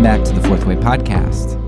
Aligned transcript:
Welcome 0.00 0.22
back 0.22 0.34
to 0.34 0.40
the 0.40 0.48
Fourth 0.48 0.64
Way 0.64 0.76
Podcast. 0.76 1.60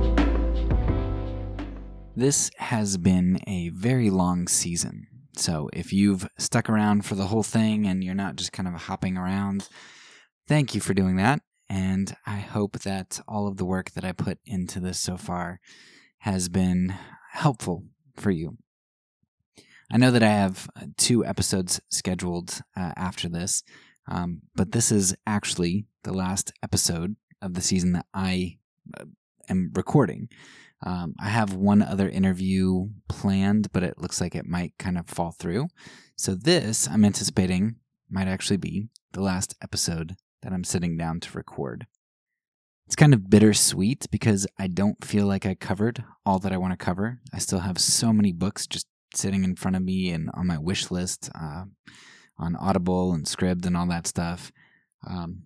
This 2.17 2.51
has 2.57 2.97
been 2.97 3.39
a 3.47 3.69
very 3.69 4.09
long 4.09 4.49
season. 4.49 5.07
So 5.37 5.69
if 5.75 5.93
you've 5.93 6.27
stuck 6.39 6.71
around 6.71 7.05
for 7.05 7.15
the 7.15 7.27
whole 7.27 7.43
thing 7.43 7.87
and 7.87 8.03
you're 8.03 8.15
not 8.15 8.37
just 8.37 8.51
kind 8.51 8.67
of 8.67 8.73
hopping 8.73 9.19
around, 9.19 9.69
thank 10.49 10.75
you 10.75 10.81
for 10.81 10.95
doing 10.95 11.17
that. 11.17 11.43
And 11.69 12.17
I 12.25 12.37
hope 12.37 12.79
that 12.79 13.21
all 13.29 13.47
of 13.49 13.59
the 13.59 13.67
work 13.67 13.91
that 13.91 14.05
I 14.05 14.13
put 14.13 14.39
into 14.47 14.81
this 14.81 14.99
so 14.99 15.19
far 15.19 15.61
has 16.21 16.49
been 16.49 16.95
helpful 17.33 17.85
for 18.17 18.31
you. 18.31 18.57
I 19.93 19.99
know 19.99 20.11
that 20.11 20.23
I 20.23 20.31
have 20.31 20.71
uh, 20.75 20.87
two 20.97 21.23
episodes 21.23 21.83
scheduled 21.91 22.63
uh, 22.75 22.93
after 22.97 23.29
this, 23.29 23.63
um, 24.09 24.41
but 24.55 24.73
this 24.73 24.91
is 24.91 25.15
actually 25.27 25.85
the 26.05 26.15
last 26.15 26.51
episode 26.63 27.17
of 27.43 27.55
the 27.55 27.61
season 27.61 27.93
that 27.93 28.07
I 28.15 28.59
uh, 28.99 29.05
am 29.49 29.71
recording. 29.75 30.29
Um, 30.85 31.15
I 31.21 31.29
have 31.29 31.55
one 31.55 31.83
other 31.83 32.09
interview 32.09 32.89
planned, 33.09 33.73
but 33.73 33.83
it 33.83 33.99
looks 33.99 34.21
like 34.21 34.35
it 34.35 34.47
might 34.47 34.75
kind 34.79 34.99
of 34.99 35.07
fall 35.07 35.33
through. 35.33 35.69
So, 36.17 36.35
this 36.35 36.89
I'm 36.89 37.05
anticipating 37.05 37.77
might 38.11 38.29
actually 38.29 38.57
be 38.57 38.89
the 39.13 39.23
last 39.23 39.55
episode 39.63 40.17
that 40.43 40.53
I'm 40.53 40.65
sitting 40.65 40.97
down 40.97 41.21
to 41.21 41.37
record. 41.37 41.87
It's 42.87 42.97
kind 42.97 43.15
of 43.15 43.31
bittersweet 43.31 44.07
because 44.11 44.47
I 44.59 44.67
don't 44.67 45.05
feel 45.05 45.27
like 45.27 45.47
I 45.47 45.55
covered 45.55 46.05
all 46.27 46.39
that 46.41 46.53
I 46.53 46.59
want 46.59 46.79
to 46.79 46.85
cover. 46.85 47.21
I 47.33 47.39
still 47.39 47.61
have 47.61 47.79
so 47.79 48.13
many 48.13 48.33
books 48.33 48.67
just 48.67 48.87
sitting 49.15 49.45
in 49.45 49.57
front 49.57 49.77
of 49.77 49.83
me 49.83 50.11
and 50.11 50.31
on 50.35 50.47
my 50.47 50.59
wish 50.59 50.91
list 50.91 51.31
uh, 51.35 51.65
on 52.39 52.57
Audible 52.57 53.13
and 53.13 53.25
Scribd 53.25 53.67
and 53.67 53.77
all 53.77 53.87
that 53.87 54.07
stuff. 54.07 54.53
Um, 55.09 55.45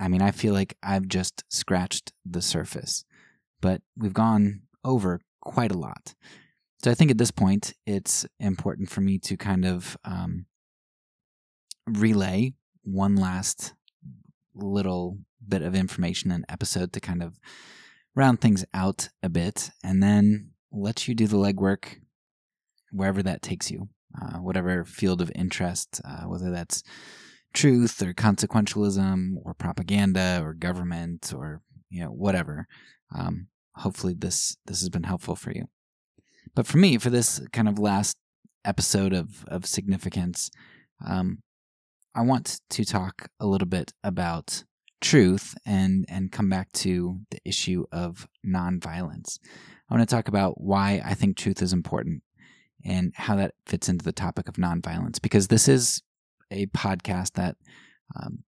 I 0.00 0.08
mean, 0.08 0.22
I 0.22 0.30
feel 0.30 0.52
like 0.52 0.76
I've 0.82 1.08
just 1.08 1.44
scratched 1.48 2.12
the 2.24 2.42
surface, 2.42 3.04
but 3.60 3.82
we've 3.96 4.14
gone 4.14 4.62
over 4.84 5.20
quite 5.40 5.72
a 5.72 5.78
lot. 5.78 6.14
So 6.82 6.90
I 6.90 6.94
think 6.94 7.10
at 7.10 7.18
this 7.18 7.30
point, 7.30 7.74
it's 7.86 8.26
important 8.40 8.90
for 8.90 9.00
me 9.00 9.18
to 9.20 9.36
kind 9.36 9.64
of 9.64 9.96
um, 10.04 10.46
relay 11.86 12.54
one 12.82 13.16
last 13.16 13.74
little 14.54 15.18
bit 15.46 15.62
of 15.62 15.74
information 15.74 16.30
and 16.30 16.44
episode 16.48 16.92
to 16.92 17.00
kind 17.00 17.22
of 17.22 17.38
round 18.14 18.40
things 18.40 18.64
out 18.74 19.08
a 19.22 19.28
bit 19.28 19.70
and 19.82 20.02
then 20.02 20.50
let 20.72 21.06
you 21.06 21.14
do 21.14 21.26
the 21.26 21.36
legwork 21.36 22.00
wherever 22.90 23.22
that 23.22 23.42
takes 23.42 23.70
you, 23.70 23.88
uh, 24.20 24.38
whatever 24.38 24.84
field 24.84 25.20
of 25.20 25.32
interest, 25.34 26.00
uh, 26.04 26.24
whether 26.24 26.50
that's 26.50 26.82
truth 27.52 28.02
or 28.02 28.12
consequentialism 28.12 29.34
or 29.44 29.54
propaganda 29.54 30.40
or 30.42 30.54
government 30.54 31.32
or 31.34 31.62
you 31.90 32.02
know 32.02 32.10
whatever. 32.10 32.66
Um, 33.14 33.48
hopefully 33.76 34.14
this 34.16 34.56
this 34.66 34.80
has 34.80 34.88
been 34.88 35.04
helpful 35.04 35.36
for 35.36 35.52
you. 35.52 35.66
But 36.54 36.66
for 36.66 36.78
me, 36.78 36.98
for 36.98 37.10
this 37.10 37.40
kind 37.52 37.68
of 37.68 37.78
last 37.78 38.16
episode 38.64 39.12
of 39.12 39.44
of 39.48 39.66
significance, 39.66 40.50
um, 41.06 41.42
I 42.14 42.22
want 42.22 42.60
to 42.70 42.84
talk 42.84 43.28
a 43.40 43.46
little 43.46 43.68
bit 43.68 43.92
about 44.02 44.64
truth 45.00 45.54
and 45.66 46.04
and 46.08 46.32
come 46.32 46.48
back 46.48 46.72
to 46.72 47.20
the 47.30 47.38
issue 47.44 47.84
of 47.92 48.26
nonviolence. 48.46 49.38
I 49.90 49.94
want 49.94 50.08
to 50.08 50.14
talk 50.14 50.28
about 50.28 50.60
why 50.60 51.02
I 51.04 51.14
think 51.14 51.36
truth 51.36 51.60
is 51.60 51.72
important 51.72 52.22
and 52.84 53.12
how 53.14 53.36
that 53.36 53.54
fits 53.66 53.88
into 53.88 54.04
the 54.04 54.12
topic 54.12 54.48
of 54.48 54.54
nonviolence 54.54 55.20
because 55.20 55.48
this 55.48 55.68
is 55.68 56.02
a 56.52 56.66
podcast 56.66 57.32
that 57.32 57.56
um, 58.20 58.44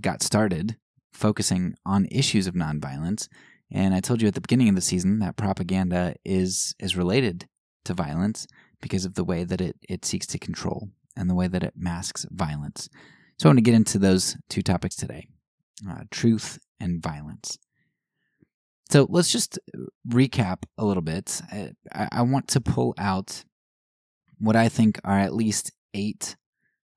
got 0.00 0.22
started 0.22 0.76
focusing 1.12 1.74
on 1.84 2.06
issues 2.10 2.46
of 2.46 2.54
nonviolence 2.54 3.28
and 3.70 3.94
I 3.94 4.00
told 4.00 4.22
you 4.22 4.28
at 4.28 4.34
the 4.34 4.40
beginning 4.40 4.68
of 4.68 4.74
the 4.74 4.80
season 4.80 5.18
that 5.18 5.36
propaganda 5.36 6.14
is 6.24 6.74
is 6.78 6.96
related 6.96 7.46
to 7.84 7.94
violence 7.94 8.46
because 8.80 9.04
of 9.04 9.14
the 9.14 9.24
way 9.24 9.44
that 9.44 9.60
it, 9.60 9.76
it 9.88 10.04
seeks 10.04 10.26
to 10.28 10.38
control 10.38 10.88
and 11.16 11.28
the 11.28 11.34
way 11.34 11.48
that 11.48 11.62
it 11.62 11.74
masks 11.76 12.26
violence. 12.30 12.88
So 13.38 13.48
I 13.48 13.50
want 13.50 13.58
to 13.58 13.62
get 13.62 13.74
into 13.74 13.98
those 13.98 14.36
two 14.48 14.62
topics 14.62 14.96
today 14.96 15.28
uh, 15.88 16.04
truth 16.10 16.58
and 16.80 17.02
violence. 17.02 17.58
So 18.90 19.06
let's 19.10 19.30
just 19.30 19.58
recap 20.08 20.62
a 20.78 20.84
little 20.84 21.02
bit. 21.02 21.42
I, 21.52 22.08
I, 22.10 22.22
want 22.22 22.48
to 22.48 22.60
pull 22.60 22.94
out 22.96 23.44
what 24.38 24.56
I 24.56 24.70
think 24.70 24.98
are 25.04 25.18
at 25.18 25.34
least 25.34 25.72
eight 25.92 26.36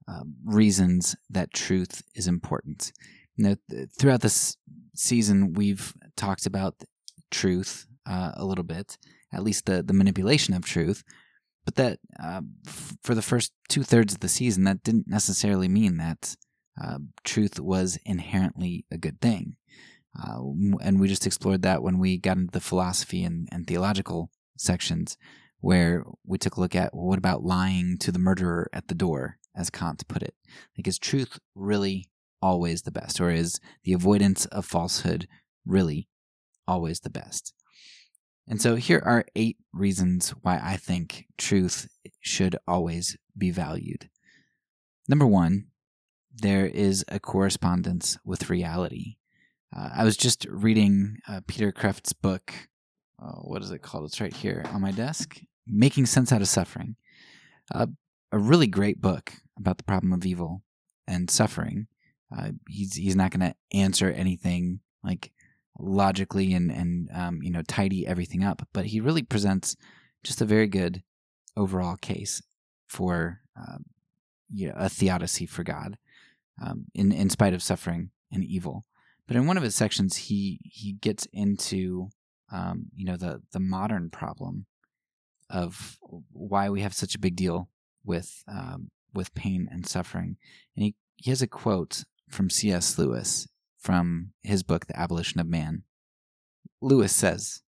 uh, 0.07 0.23
reasons 0.43 1.15
that 1.29 1.53
truth 1.53 2.03
is 2.15 2.27
important. 2.27 2.91
Now, 3.37 3.55
th- 3.69 3.89
throughout 3.97 4.21
this 4.21 4.57
season, 4.95 5.53
we've 5.53 5.93
talked 6.15 6.45
about 6.45 6.75
truth 7.29 7.85
uh, 8.05 8.31
a 8.35 8.45
little 8.45 8.63
bit, 8.63 8.97
at 9.33 9.43
least 9.43 9.65
the, 9.65 9.83
the 9.83 9.93
manipulation 9.93 10.53
of 10.53 10.65
truth. 10.65 11.03
But 11.65 11.75
that 11.75 11.99
uh, 12.21 12.41
f- 12.67 12.95
for 13.03 13.15
the 13.15 13.21
first 13.21 13.53
two 13.69 13.83
thirds 13.83 14.13
of 14.13 14.19
the 14.19 14.27
season, 14.27 14.63
that 14.63 14.83
didn't 14.83 15.07
necessarily 15.07 15.67
mean 15.67 15.97
that 15.97 16.35
uh, 16.81 16.99
truth 17.23 17.59
was 17.59 17.99
inherently 18.05 18.85
a 18.91 18.97
good 18.97 19.21
thing. 19.21 19.55
Uh, 20.19 20.39
and 20.81 20.99
we 20.99 21.07
just 21.07 21.25
explored 21.25 21.61
that 21.61 21.83
when 21.83 21.97
we 21.97 22.17
got 22.17 22.37
into 22.37 22.51
the 22.51 22.59
philosophy 22.59 23.23
and, 23.23 23.47
and 23.51 23.65
theological 23.65 24.29
sections, 24.57 25.17
where 25.59 26.03
we 26.25 26.37
took 26.37 26.57
a 26.57 26.59
look 26.59 26.75
at 26.75 26.93
well, 26.93 27.05
what 27.05 27.19
about 27.19 27.43
lying 27.43 27.97
to 27.99 28.11
the 28.11 28.19
murderer 28.19 28.69
at 28.73 28.87
the 28.87 28.95
door, 28.95 29.37
as 29.55 29.69
Kant 29.69 30.07
put 30.07 30.23
it? 30.23 30.35
Like, 30.77 30.87
is 30.87 30.99
truth 30.99 31.39
really 31.55 32.09
always 32.41 32.83
the 32.83 32.91
best, 32.91 33.21
or 33.21 33.29
is 33.29 33.59
the 33.83 33.93
avoidance 33.93 34.45
of 34.47 34.65
falsehood 34.65 35.27
really 35.65 36.07
always 36.67 37.01
the 37.01 37.09
best? 37.09 37.53
And 38.47 38.61
so 38.61 38.75
here 38.75 39.01
are 39.05 39.25
eight 39.35 39.57
reasons 39.71 40.31
why 40.41 40.59
I 40.61 40.75
think 40.75 41.27
truth 41.37 41.87
should 42.19 42.57
always 42.67 43.17
be 43.37 43.51
valued. 43.51 44.09
Number 45.07 45.27
one, 45.27 45.67
there 46.33 46.65
is 46.65 47.05
a 47.07 47.19
correspondence 47.19 48.17
with 48.25 48.49
reality. 48.49 49.17
Uh, 49.75 49.89
I 49.95 50.03
was 50.03 50.17
just 50.17 50.45
reading 50.49 51.17
uh, 51.27 51.41
Peter 51.47 51.71
Kreeft's 51.71 52.13
book. 52.13 52.53
Uh, 53.21 53.33
what 53.41 53.61
is 53.61 53.71
it 53.71 53.81
called? 53.81 54.05
It's 54.05 54.19
right 54.19 54.33
here 54.33 54.65
on 54.73 54.81
my 54.81 54.91
desk. 54.91 55.39
Making 55.67 56.05
Sense 56.05 56.31
Out 56.31 56.41
of 56.41 56.47
Suffering. 56.47 56.95
Uh, 58.31 58.37
a 58.37 58.39
really 58.39 58.67
great 58.67 59.01
book 59.01 59.33
about 59.57 59.77
the 59.77 59.83
problem 59.83 60.13
of 60.13 60.25
evil 60.25 60.63
and 61.07 61.29
suffering. 61.29 61.87
Uh, 62.35 62.51
he's 62.69 62.95
he's 62.95 63.15
not 63.15 63.31
going 63.31 63.41
to 63.41 63.55
answer 63.77 64.09
anything 64.09 64.79
like 65.03 65.31
logically 65.77 66.53
and 66.53 66.71
and 66.71 67.09
um, 67.13 67.41
you 67.41 67.51
know 67.51 67.61
tidy 67.63 68.07
everything 68.07 68.43
up, 68.43 68.67
but 68.73 68.85
he 68.85 68.99
really 68.99 69.23
presents 69.23 69.75
just 70.23 70.41
a 70.41 70.45
very 70.45 70.67
good 70.67 71.03
overall 71.57 71.97
case 71.97 72.41
for 72.87 73.41
um, 73.57 73.85
you 74.53 74.67
know, 74.67 74.73
a 74.75 74.89
theodicy 74.89 75.45
for 75.45 75.63
God, 75.63 75.97
um, 76.63 76.85
in 76.93 77.11
in 77.11 77.29
spite 77.29 77.53
of 77.53 77.63
suffering 77.63 78.11
and 78.31 78.43
evil. 78.43 78.85
But 79.27 79.35
in 79.35 79.47
one 79.47 79.57
of 79.57 79.63
his 79.63 79.75
sections, 79.75 80.15
he 80.15 80.59
he 80.63 80.93
gets 80.93 81.27
into 81.33 82.09
um, 82.51 82.87
you 82.95 83.05
know 83.05 83.17
the 83.17 83.41
the 83.51 83.59
modern 83.59 84.09
problem 84.09 84.65
of 85.49 85.97
why 86.31 86.69
we 86.69 86.81
have 86.81 86.93
such 86.93 87.13
a 87.13 87.19
big 87.19 87.35
deal 87.35 87.69
with 88.03 88.43
um, 88.47 88.89
with 89.13 89.33
pain 89.33 89.67
and 89.71 89.85
suffering, 89.85 90.37
and 90.75 90.85
he 90.85 90.95
he 91.15 91.29
has 91.29 91.41
a 91.41 91.47
quote 91.47 92.03
from 92.29 92.49
C.S. 92.49 92.97
Lewis 92.97 93.47
from 93.81 94.31
his 94.43 94.63
book, 94.63 94.85
The 94.85 94.97
Abolition 94.97 95.39
of 95.39 95.47
Man. 95.47 95.83
Lewis 96.81 97.13
says, 97.13 97.61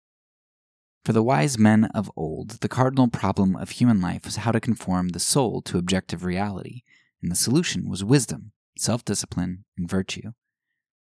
For 1.05 1.13
the 1.13 1.23
wise 1.23 1.59
men 1.59 1.87
of 1.87 2.11
old, 2.17 2.61
the 2.61 2.69
cardinal 2.69 3.09
problem 3.09 3.57
of 3.57 3.71
human 3.71 4.01
life 4.01 4.25
was 4.25 4.37
how 4.37 4.53
to 4.53 4.61
conform 4.61 5.09
the 5.09 5.21
soul 5.21 5.63
to 5.63 5.79
objective 5.79 6.25
reality, 6.25 6.83
and 7.23 7.31
the 7.31 7.37
solution 7.37 7.89
was 7.89 8.05
wisdom, 8.05 8.53
self 8.77 9.05
discipline, 9.05 9.65
and 9.79 9.89
virtue. 9.89 10.33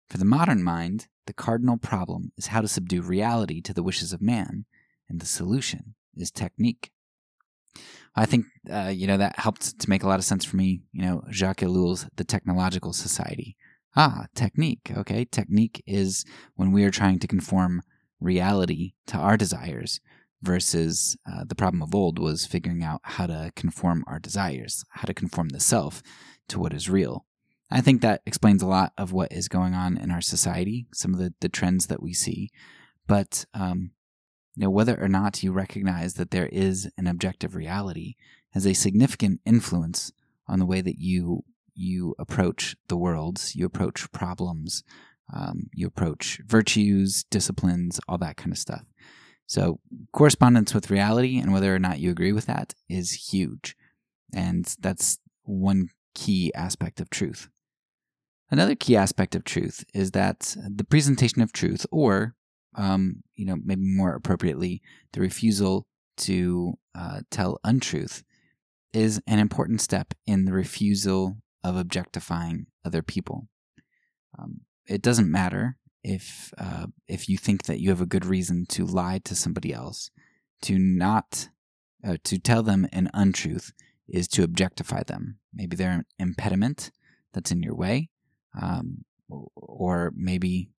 For 0.10 0.18
the 0.18 0.26
modern 0.26 0.64
mind, 0.64 1.08
the 1.28 1.34
cardinal 1.34 1.78
problem 1.78 2.32
is 2.38 2.48
how 2.48 2.62
to 2.62 2.68
subdue 2.68 3.02
reality 3.02 3.62
to 3.62 3.74
the 3.74 3.84
wishes 3.84 4.14
of 4.14 4.22
man, 4.22 4.66
and 5.08 5.20
the 5.20 5.26
solution 5.26 5.96
is 6.16 6.32
technique. 6.32 6.92
I 8.16 8.26
think 8.26 8.46
uh, 8.72 8.92
you 8.94 9.08
know 9.08 9.18
that 9.18 9.40
helped 9.40 9.80
to 9.80 9.90
make 9.90 10.04
a 10.04 10.08
lot 10.08 10.20
of 10.20 10.26
sense 10.26 10.46
for 10.46 10.58
me. 10.58 10.82
You 10.92 11.04
know, 11.04 11.24
Jacques 11.32 11.64
Ellul's 11.64 12.08
The 12.16 12.24
Technological 12.24 12.94
Society. 12.94 13.56
Ah, 13.96 14.26
technique. 14.36 14.92
Okay, 14.96 15.26
technique 15.26 15.84
is 15.88 16.26
when 16.56 16.72
we 16.72 16.84
are 16.84 16.92
trying 16.92 17.20
to 17.20 17.28
conform 17.28 17.82
reality 18.20 18.94
to 19.08 19.18
our 19.18 19.38
desires, 19.38 20.00
versus 20.42 21.18
uh, 21.30 21.44
the 21.46 21.56
problem 21.56 21.82
of 21.82 21.94
old 21.94 22.20
was 22.20 22.46
figuring 22.46 22.84
out 22.84 23.02
how 23.04 23.28
to 23.28 23.52
conform 23.56 24.04
our 24.08 24.20
desires, 24.20 24.86
how 24.90 25.04
to 25.04 25.14
conform 25.14 25.50
the 25.50 25.60
self 25.60 26.02
to 26.48 26.60
what 26.60 26.74
is 26.74 26.90
real. 26.90 27.26
I 27.72 27.82
think 27.82 28.02
that 28.02 28.22
explains 28.26 28.64
a 28.64 28.68
lot 28.68 28.94
of 28.98 29.12
what 29.12 29.32
is 29.32 29.48
going 29.48 29.74
on 29.74 29.98
in 29.98 30.12
our 30.12 30.22
society, 30.22 30.88
some 30.94 31.14
of 31.14 31.20
the, 31.20 31.34
the 31.40 31.50
trends 31.50 31.88
that 31.88 32.02
we 32.02 32.14
see. 32.14 32.50
But 33.06 33.46
um, 33.54 33.92
know, 34.56 34.70
whether 34.70 35.02
or 35.02 35.08
not 35.08 35.44
you 35.44 35.52
recognize 35.52 36.16
that 36.16 36.32
there 36.32 36.48
is 36.48 36.90
an 36.98 37.08
objective 37.08 37.56
reality 37.56 38.16
has 38.52 38.66
a 38.66 38.74
significant 38.74 39.42
influence 39.46 40.12
on 40.48 40.60
the 40.60 40.66
way 40.66 40.82
that 40.82 40.98
you 40.98 41.44
you 41.76 42.14
approach 42.20 42.76
the 42.90 42.98
worlds, 42.98 43.56
you 43.56 43.66
approach 43.66 44.12
problems, 44.12 44.84
um, 45.34 45.70
you 45.74 45.88
approach 45.88 46.42
virtues, 46.46 47.24
disciplines, 47.32 48.02
all 48.08 48.18
that 48.18 48.36
kind 48.36 48.52
of 48.52 48.58
stuff. 48.58 48.84
So, 49.46 49.80
correspondence 50.12 50.74
with 50.74 50.92
reality 50.92 51.40
and 51.40 51.54
whether 51.54 51.74
or 51.74 51.80
not 51.80 52.00
you 52.00 52.12
agree 52.12 52.34
with 52.34 52.46
that 52.48 52.74
is 52.88 53.32
huge. 53.32 53.76
And 54.34 54.76
that's 54.80 55.20
one 55.44 55.90
key 56.14 56.52
aspect 56.54 57.00
of 57.00 57.10
truth. 57.10 57.50
Another 58.52 58.76
key 58.76 58.96
aspect 58.96 59.36
of 59.36 59.44
truth 59.44 59.86
is 59.94 60.12
that 60.12 60.56
the 60.68 60.84
presentation 60.84 61.42
of 61.42 61.54
truth, 61.54 61.86
or 61.92 62.36
um, 62.76 63.24
you 63.36 63.46
know, 63.46 63.58
maybe 63.64 63.84
more 63.84 64.14
appropriately, 64.14 64.82
the 65.14 65.22
refusal 65.22 65.86
to 66.18 66.74
uh, 66.96 67.22
tell 67.32 67.60
untruth, 67.64 68.24
is 68.94 69.22
an 69.28 69.40
important 69.40 69.82
step 69.82 70.14
in 70.26 70.46
the 70.46 70.54
refusal 70.54 71.38
of 71.64 71.76
objectifying 71.76 72.68
other 72.86 73.02
people. 73.02 73.48
Um, 74.38 74.62
it 74.88 75.02
doesn't 75.02 75.32
matter 75.32 75.78
if 76.04 76.54
uh, 76.58 76.88
if 77.08 77.28
you 77.30 77.38
think 77.38 77.64
that 77.64 77.80
you 77.80 77.90
have 77.90 78.02
a 78.02 78.06
good 78.06 78.26
reason 78.26 78.66
to 78.70 78.86
lie 78.86 79.20
to 79.26 79.36
somebody 79.36 79.74
else, 79.74 80.12
to 80.62 80.80
not 80.80 81.50
uh, 82.08 82.18
to 82.24 82.40
tell 82.40 82.64
them 82.64 82.88
an 82.92 83.10
untruth 83.14 83.74
is 84.08 84.28
to 84.30 84.44
objectify 84.44 85.04
them. 85.04 85.40
Maybe 85.54 85.76
they're 85.76 85.92
an 85.92 86.06
impediment 86.18 86.92
that's 87.34 87.52
in 87.52 87.62
your 87.62 87.76
way, 87.76 88.10
um, 88.60 89.06
or 89.30 90.12
maybe 90.16 90.70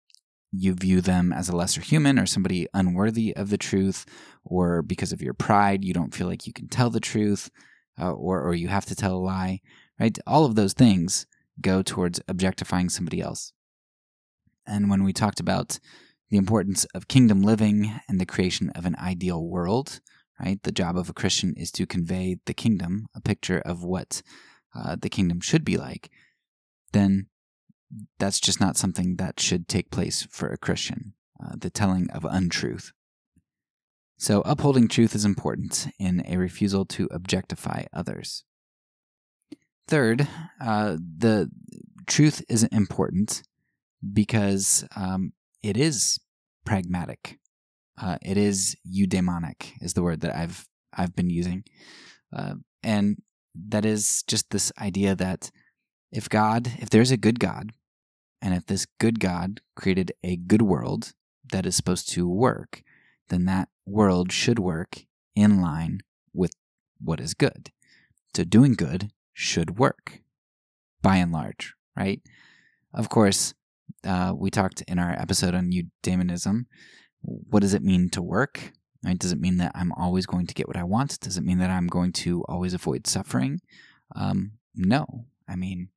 you 0.52 0.74
view 0.74 1.00
them 1.00 1.32
as 1.32 1.48
a 1.48 1.56
lesser 1.56 1.80
human 1.80 2.18
or 2.18 2.26
somebody 2.26 2.66
unworthy 2.74 3.34
of 3.36 3.50
the 3.50 3.58
truth, 3.58 4.04
or 4.44 4.82
because 4.82 5.12
of 5.12 5.22
your 5.22 5.34
pride, 5.34 5.84
you 5.84 5.94
don't 5.94 6.14
feel 6.14 6.26
like 6.26 6.46
you 6.46 6.52
can 6.52 6.68
tell 6.68 6.90
the 6.90 7.00
truth, 7.00 7.50
uh, 8.00 8.12
or 8.12 8.42
or 8.42 8.54
you 8.54 8.68
have 8.68 8.86
to 8.86 8.94
tell 8.94 9.14
a 9.14 9.18
lie. 9.18 9.60
Right? 9.98 10.18
All 10.26 10.44
of 10.44 10.54
those 10.54 10.72
things 10.72 11.26
go 11.60 11.82
towards 11.82 12.20
objectifying 12.26 12.88
somebody 12.88 13.20
else. 13.20 13.52
And 14.66 14.88
when 14.88 15.04
we 15.04 15.12
talked 15.12 15.40
about 15.40 15.78
the 16.30 16.36
importance 16.36 16.84
of 16.94 17.08
kingdom 17.08 17.42
living 17.42 18.00
and 18.08 18.20
the 18.20 18.26
creation 18.26 18.70
of 18.70 18.86
an 18.86 18.96
ideal 18.96 19.44
world, 19.44 20.00
right? 20.40 20.62
The 20.62 20.72
job 20.72 20.96
of 20.96 21.10
a 21.10 21.12
Christian 21.12 21.54
is 21.56 21.70
to 21.72 21.86
convey 21.86 22.36
the 22.46 22.54
kingdom, 22.54 23.06
a 23.14 23.20
picture 23.20 23.58
of 23.58 23.84
what 23.84 24.22
uh, 24.74 24.96
the 25.00 25.10
kingdom 25.10 25.40
should 25.40 25.64
be 25.64 25.76
like. 25.76 26.10
Then 26.92 27.26
that's 28.18 28.40
just 28.40 28.60
not 28.60 28.76
something 28.76 29.16
that 29.16 29.40
should 29.40 29.68
take 29.68 29.90
place 29.90 30.26
for 30.30 30.48
a 30.48 30.58
Christian, 30.58 31.14
uh, 31.42 31.54
the 31.58 31.70
telling 31.70 32.08
of 32.10 32.24
untruth. 32.24 32.92
So, 34.18 34.42
upholding 34.42 34.86
truth 34.86 35.14
is 35.14 35.24
important 35.24 35.88
in 35.98 36.22
a 36.26 36.36
refusal 36.36 36.84
to 36.86 37.08
objectify 37.10 37.84
others. 37.92 38.44
Third, 39.88 40.28
uh, 40.60 40.98
the 40.98 41.50
truth 42.06 42.44
is 42.48 42.64
important 42.64 43.42
because 44.12 44.84
um, 44.94 45.32
it 45.62 45.76
is 45.76 46.20
pragmatic. 46.66 47.38
Uh, 48.00 48.18
it 48.22 48.36
is 48.36 48.76
eudaimonic 48.86 49.72
is 49.80 49.94
the 49.94 50.02
word 50.02 50.20
that 50.20 50.36
I've 50.36 50.66
I've 50.92 51.14
been 51.14 51.30
using, 51.30 51.64
uh, 52.34 52.54
and 52.82 53.22
that 53.54 53.84
is 53.84 54.22
just 54.26 54.50
this 54.50 54.72
idea 54.78 55.14
that 55.16 55.50
if 56.12 56.28
God, 56.28 56.72
if 56.78 56.90
there's 56.90 57.10
a 57.10 57.16
good 57.16 57.38
God, 57.40 57.72
and 58.42 58.54
if 58.54 58.66
this 58.66 58.86
good 58.98 59.20
God 59.20 59.60
created 59.76 60.12
a 60.22 60.36
good 60.36 60.62
world 60.62 61.12
that 61.52 61.66
is 61.66 61.76
supposed 61.76 62.08
to 62.10 62.28
work, 62.28 62.82
then 63.28 63.44
that 63.44 63.68
world 63.86 64.32
should 64.32 64.58
work 64.58 65.04
in 65.34 65.60
line 65.60 66.00
with 66.32 66.52
what 67.00 67.20
is 67.20 67.34
good. 67.34 67.70
So 68.34 68.44
doing 68.44 68.74
good 68.74 69.10
should 69.32 69.78
work, 69.78 70.20
by 71.02 71.16
and 71.16 71.32
large, 71.32 71.74
right? 71.96 72.20
Of 72.94 73.08
course, 73.08 73.54
uh, 74.04 74.32
we 74.36 74.50
talked 74.50 74.82
in 74.82 74.98
our 74.98 75.12
episode 75.12 75.54
on 75.54 75.72
eudaimonism. 75.72 76.66
What 77.22 77.60
does 77.60 77.74
it 77.74 77.82
mean 77.82 78.10
to 78.10 78.22
work? 78.22 78.72
Right? 79.04 79.18
Does 79.18 79.32
it 79.32 79.40
mean 79.40 79.56
that 79.56 79.72
I'm 79.74 79.92
always 79.92 80.26
going 80.26 80.46
to 80.46 80.54
get 80.54 80.68
what 80.68 80.76
I 80.76 80.84
want? 80.84 81.18
Does 81.20 81.36
it 81.38 81.44
mean 81.44 81.58
that 81.58 81.70
I'm 81.70 81.86
going 81.86 82.12
to 82.12 82.44
always 82.48 82.74
avoid 82.74 83.06
suffering? 83.06 83.60
Um, 84.14 84.52
no. 84.74 85.26
I 85.48 85.56
mean, 85.56 85.88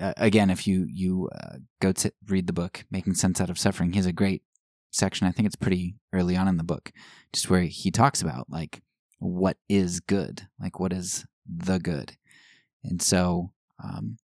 uh, 0.00 0.14
again, 0.16 0.50
if 0.50 0.66
you 0.66 0.86
you 0.88 1.28
uh, 1.34 1.56
go 1.80 1.92
to 1.92 2.12
read 2.28 2.46
the 2.46 2.52
book 2.52 2.84
"Making 2.90 3.14
Sense 3.14 3.40
Out 3.40 3.50
of 3.50 3.58
Suffering," 3.58 3.92
he 3.92 3.98
has 3.98 4.06
a 4.06 4.12
great 4.12 4.42
section. 4.90 5.26
I 5.26 5.32
think 5.32 5.46
it's 5.46 5.56
pretty 5.56 5.96
early 6.12 6.36
on 6.36 6.48
in 6.48 6.56
the 6.56 6.64
book, 6.64 6.92
just 7.32 7.50
where 7.50 7.62
he 7.62 7.90
talks 7.90 8.22
about 8.22 8.48
like 8.48 8.82
what 9.18 9.56
is 9.68 10.00
good, 10.00 10.48
like 10.60 10.78
what 10.78 10.92
is 10.92 11.26
the 11.46 11.78
good, 11.78 12.16
and 12.84 13.02
so 13.02 13.52
um, 13.82 14.18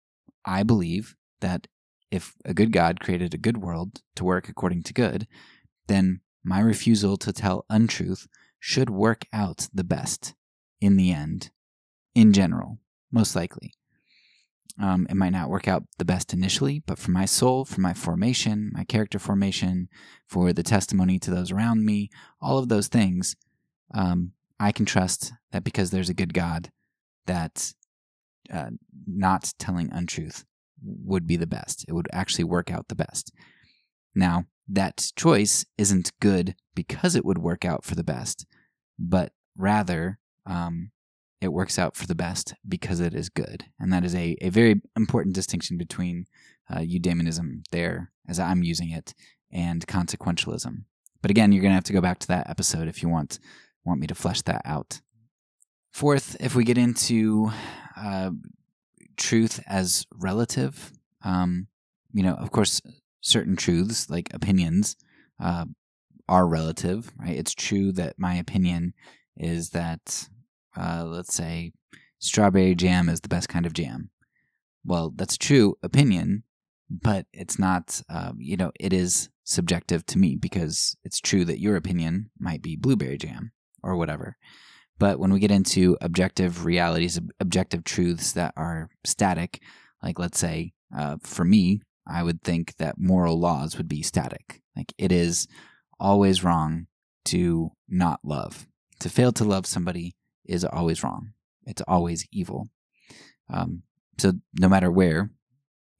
I 0.45 0.63
believe 0.63 1.17
that 1.41 1.67
if 2.11 2.35
a 2.45 2.55
good 2.55 2.73
God 2.73 3.01
created 3.01 3.33
a 3.33 3.39
good 3.39 3.59
world 3.59 4.03
to 4.17 4.25
work 4.25 4.49
according 4.49 4.83
to 4.85 4.93
good, 4.93 5.27
then 5.89 6.21
my 6.45 6.61
refusal 6.61 7.17
to 7.17 7.33
tell 7.33 7.65
untruth 7.71 8.29
should 8.61 8.91
work 8.91 9.27
out 9.33 9.69
the 9.73 9.85
best 9.85 10.35
in 10.81 10.97
the 10.97 11.11
end, 11.11 11.51
in 12.15 12.33
general, 12.33 12.79
most 13.11 13.35
likely. 13.35 13.73
Um, 14.81 15.07
it 15.11 15.17
might 15.17 15.33
not 15.33 15.51
work 15.51 15.69
out 15.69 15.85
the 15.99 16.05
best 16.05 16.33
initially, 16.33 16.83
but 16.87 16.99
for 16.99 17.11
my 17.11 17.27
soul, 17.27 17.65
for 17.65 17.81
my 17.81 17.93
formation, 17.93 18.71
my 18.73 18.85
character 18.85 19.19
formation, 19.19 19.89
for 20.27 20.53
the 20.53 20.63
testimony 20.63 21.19
to 21.19 21.31
those 21.31 21.51
around 21.51 21.85
me, 21.85 22.11
all 22.41 22.59
of 22.59 22.69
those 22.69 22.89
things, 22.89 23.37
um, 23.95 24.33
I 24.59 24.73
can 24.73 24.87
trust 24.87 25.33
that 25.51 25.65
because 25.65 25.91
there's 25.91 26.09
a 26.09 26.15
good 26.15 26.33
God, 26.33 26.71
that 27.27 27.73
uh, 28.53 28.71
not 29.07 29.53
telling 29.59 29.91
untruth 29.93 30.45
would 30.83 31.27
be 31.27 31.37
the 31.37 31.47
best. 31.47 31.85
It 31.89 31.93
would 31.93 32.09
actually 32.13 32.45
work 32.45 32.71
out 32.71 32.89
the 32.89 32.95
best. 32.95 33.33
Now, 34.15 34.45
that 34.69 35.13
choice 35.17 35.65
isn't 35.77 36.13
good 36.21 36.55
because 36.75 37.15
it 37.15 37.25
would 37.25 37.39
work 37.39 37.65
out 37.65 37.85
for 37.85 37.95
the 37.95 38.05
best, 38.05 38.47
but 38.99 39.33
rather 39.57 40.19
um, 40.47 40.91
it 41.43 41.53
works 41.53 41.79
out 41.79 41.97
for 41.97 42.07
the 42.07 42.15
best 42.15 42.55
because 42.67 43.01
it 43.01 43.15
is 43.15 43.29
good. 43.29 43.67
And 43.79 43.93
that 43.93 44.05
is 44.05 44.15
a, 44.15 44.37
a 44.41 44.49
very 44.49 44.81
important 44.97 45.35
distinction 45.35 45.77
between 45.77 46.27
uh, 46.71 46.79
eudaimonism 46.79 47.65
there, 47.71 48.13
as 48.29 48.39
I'm 48.39 48.63
using 48.63 48.91
it, 48.91 49.15
and 49.51 49.87
consequentialism. 49.87 50.85
But 51.21 51.31
again, 51.31 51.53
you're 51.53 51.63
going 51.63 51.73
to 51.73 51.77
have 51.77 51.85
to 51.85 51.93
go 51.93 52.01
back 52.01 52.19
to 52.21 52.29
that 52.29 52.49
episode 52.49 52.89
if 52.89 53.03
you 53.03 53.09
want 53.09 53.39
want 53.85 54.01
me 54.01 54.07
to 54.07 54.15
flesh 54.15 54.43
that 54.43 54.63
out. 54.65 55.01
Fourth, 55.93 56.37
if 56.41 56.55
we 56.55 56.65
get 56.65 56.79
into 56.79 57.51
uh, 57.97 58.31
truth 59.17 59.61
as 59.67 60.07
relative. 60.15 60.93
Um, 61.23 61.69
you 62.13 62.23
know, 62.23 62.35
of 62.35 62.51
course, 62.51 62.81
certain 63.21 63.57
truths 63.57 64.11
like 64.11 64.33
opinions 64.35 64.97
uh, 65.41 65.67
are 66.29 66.47
relative, 66.47 67.13
right? 67.17 67.37
It's 67.37 67.55
true 67.55 67.93
that 67.93 68.19
my 68.19 68.35
opinion 68.35 68.95
is 69.37 69.71
that, 69.71 70.29
uh, 70.77 71.05
let's 71.07 71.35
say, 71.35 71.73
strawberry 72.19 72.75
jam 72.75 73.09
is 73.09 73.21
the 73.21 73.29
best 73.29 73.49
kind 73.49 73.67
of 73.67 73.73
jam. 73.73 74.11
Well, 74.85 75.13
that's 75.15 75.35
a 75.37 75.39
true 75.39 75.77
opinion, 75.83 76.45
but 76.91 77.27
it's 77.33 77.59
not, 77.59 78.03
uh, 78.09 78.33
you 78.37 78.57
know, 78.57 78.73
it 78.79 78.93
is 78.93 79.29
subjective 79.45 80.05
to 80.07 80.19
me 80.19 80.37
because 80.37 80.97
it's 81.05 81.21
true 81.21 81.45
that 81.45 81.61
your 81.61 81.77
opinion 81.77 82.31
might 82.39 82.63
be 82.63 82.77
blueberry 82.77 83.19
jam 83.19 83.53
or 83.83 83.97
whatever. 83.97 84.37
But 84.99 85.19
when 85.19 85.33
we 85.33 85.41
get 85.41 85.51
into 85.51 85.97
objective 86.01 86.65
realities, 86.65 87.19
objective 87.41 87.85
truths 87.85 88.33
that 88.33 88.53
are 88.57 88.91
static, 89.05 89.61
like 90.03 90.19
let's 90.19 90.39
say, 90.39 90.73
uh, 90.97 91.17
for 91.23 91.45
me, 91.45 91.81
I 92.07 92.23
would 92.23 92.43
think 92.43 92.77
that 92.77 92.99
moral 92.99 93.39
laws 93.39 93.77
would 93.77 93.89
be 93.89 94.03
static. 94.03 94.63
Like 94.77 94.93
it 94.99 95.13
is 95.13 95.47
always 95.99 96.45
wrong 96.45 96.87
to 97.27 97.73
not 97.89 98.21
love. 98.25 98.67
To 99.01 99.09
fail 99.09 99.33
to 99.33 99.45
love 99.45 99.67
somebody 99.67 100.15
is 100.45 100.65
always 100.65 101.03
wrong. 101.03 101.33
It's 101.65 101.83
always 101.87 102.27
evil. 102.33 102.69
Um, 103.53 103.83
so 104.19 104.35
no 104.59 104.69
matter 104.69 104.91
where 104.91 105.31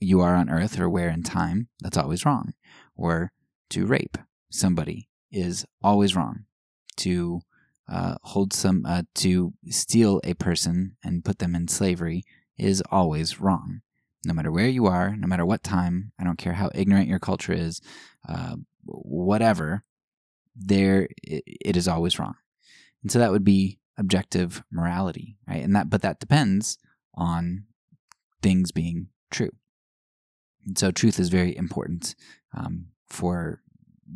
you 0.01 0.21
are 0.21 0.35
on 0.35 0.51
earth 0.51 0.79
or 0.79 0.89
where 0.89 1.09
in 1.09 1.23
time, 1.23 1.69
that's 1.81 1.97
always 1.97 2.25
wrong. 2.25 2.53
Or 2.97 3.33
to 3.71 3.87
rape 3.87 4.19
somebody 4.51 5.09
is 5.31 5.65
always 5.83 6.15
wrong. 6.15 6.45
To 6.99 7.41
uh, 7.91 8.17
hold 8.23 8.53
some 8.53 8.85
uh, 8.87 9.03
to 9.17 9.55
steal 9.69 10.21
a 10.25 10.35
person 10.35 10.97
and 11.03 11.25
put 11.25 11.39
them 11.39 11.55
in 11.55 11.69
slavery 11.69 12.25
is 12.59 12.83
always 12.91 13.41
wrong. 13.41 13.81
No 14.25 14.35
matter 14.35 14.53
where 14.53 14.69
you 14.69 14.87
are, 14.87 15.17
no 15.17 15.27
matter 15.27 15.45
what 15.45 15.63
time, 15.63 16.13
I 16.19 16.25
don't 16.25 16.39
care 16.39 16.53
how 16.53 16.71
ignorant 16.75 17.09
your 17.09 17.19
culture 17.19 17.53
is, 17.53 17.81
uh, 18.29 18.57
whatever, 18.85 19.83
there 20.55 21.09
it, 21.23 21.43
it 21.47 21.77
is 21.77 21.89
always 21.89 22.19
wrong. 22.19 22.35
And 23.03 23.11
so 23.11 23.19
that 23.19 23.33
would 23.33 23.45
be 23.45 23.79
objective 23.99 24.63
morality, 24.71 25.37
right? 25.47 25.63
And 25.63 25.75
that, 25.77 25.91
but 25.91 26.03
that 26.03 26.21
depends 26.21 26.79
on 27.15 27.65
things 28.43 28.73
being 28.73 29.09
true. 29.31 29.51
And 30.67 30.79
so 30.79 30.91
truth 30.91 31.19
is 31.19 31.29
very 31.29 31.57
important 31.57 32.15
um, 32.57 32.87
for 33.09 33.61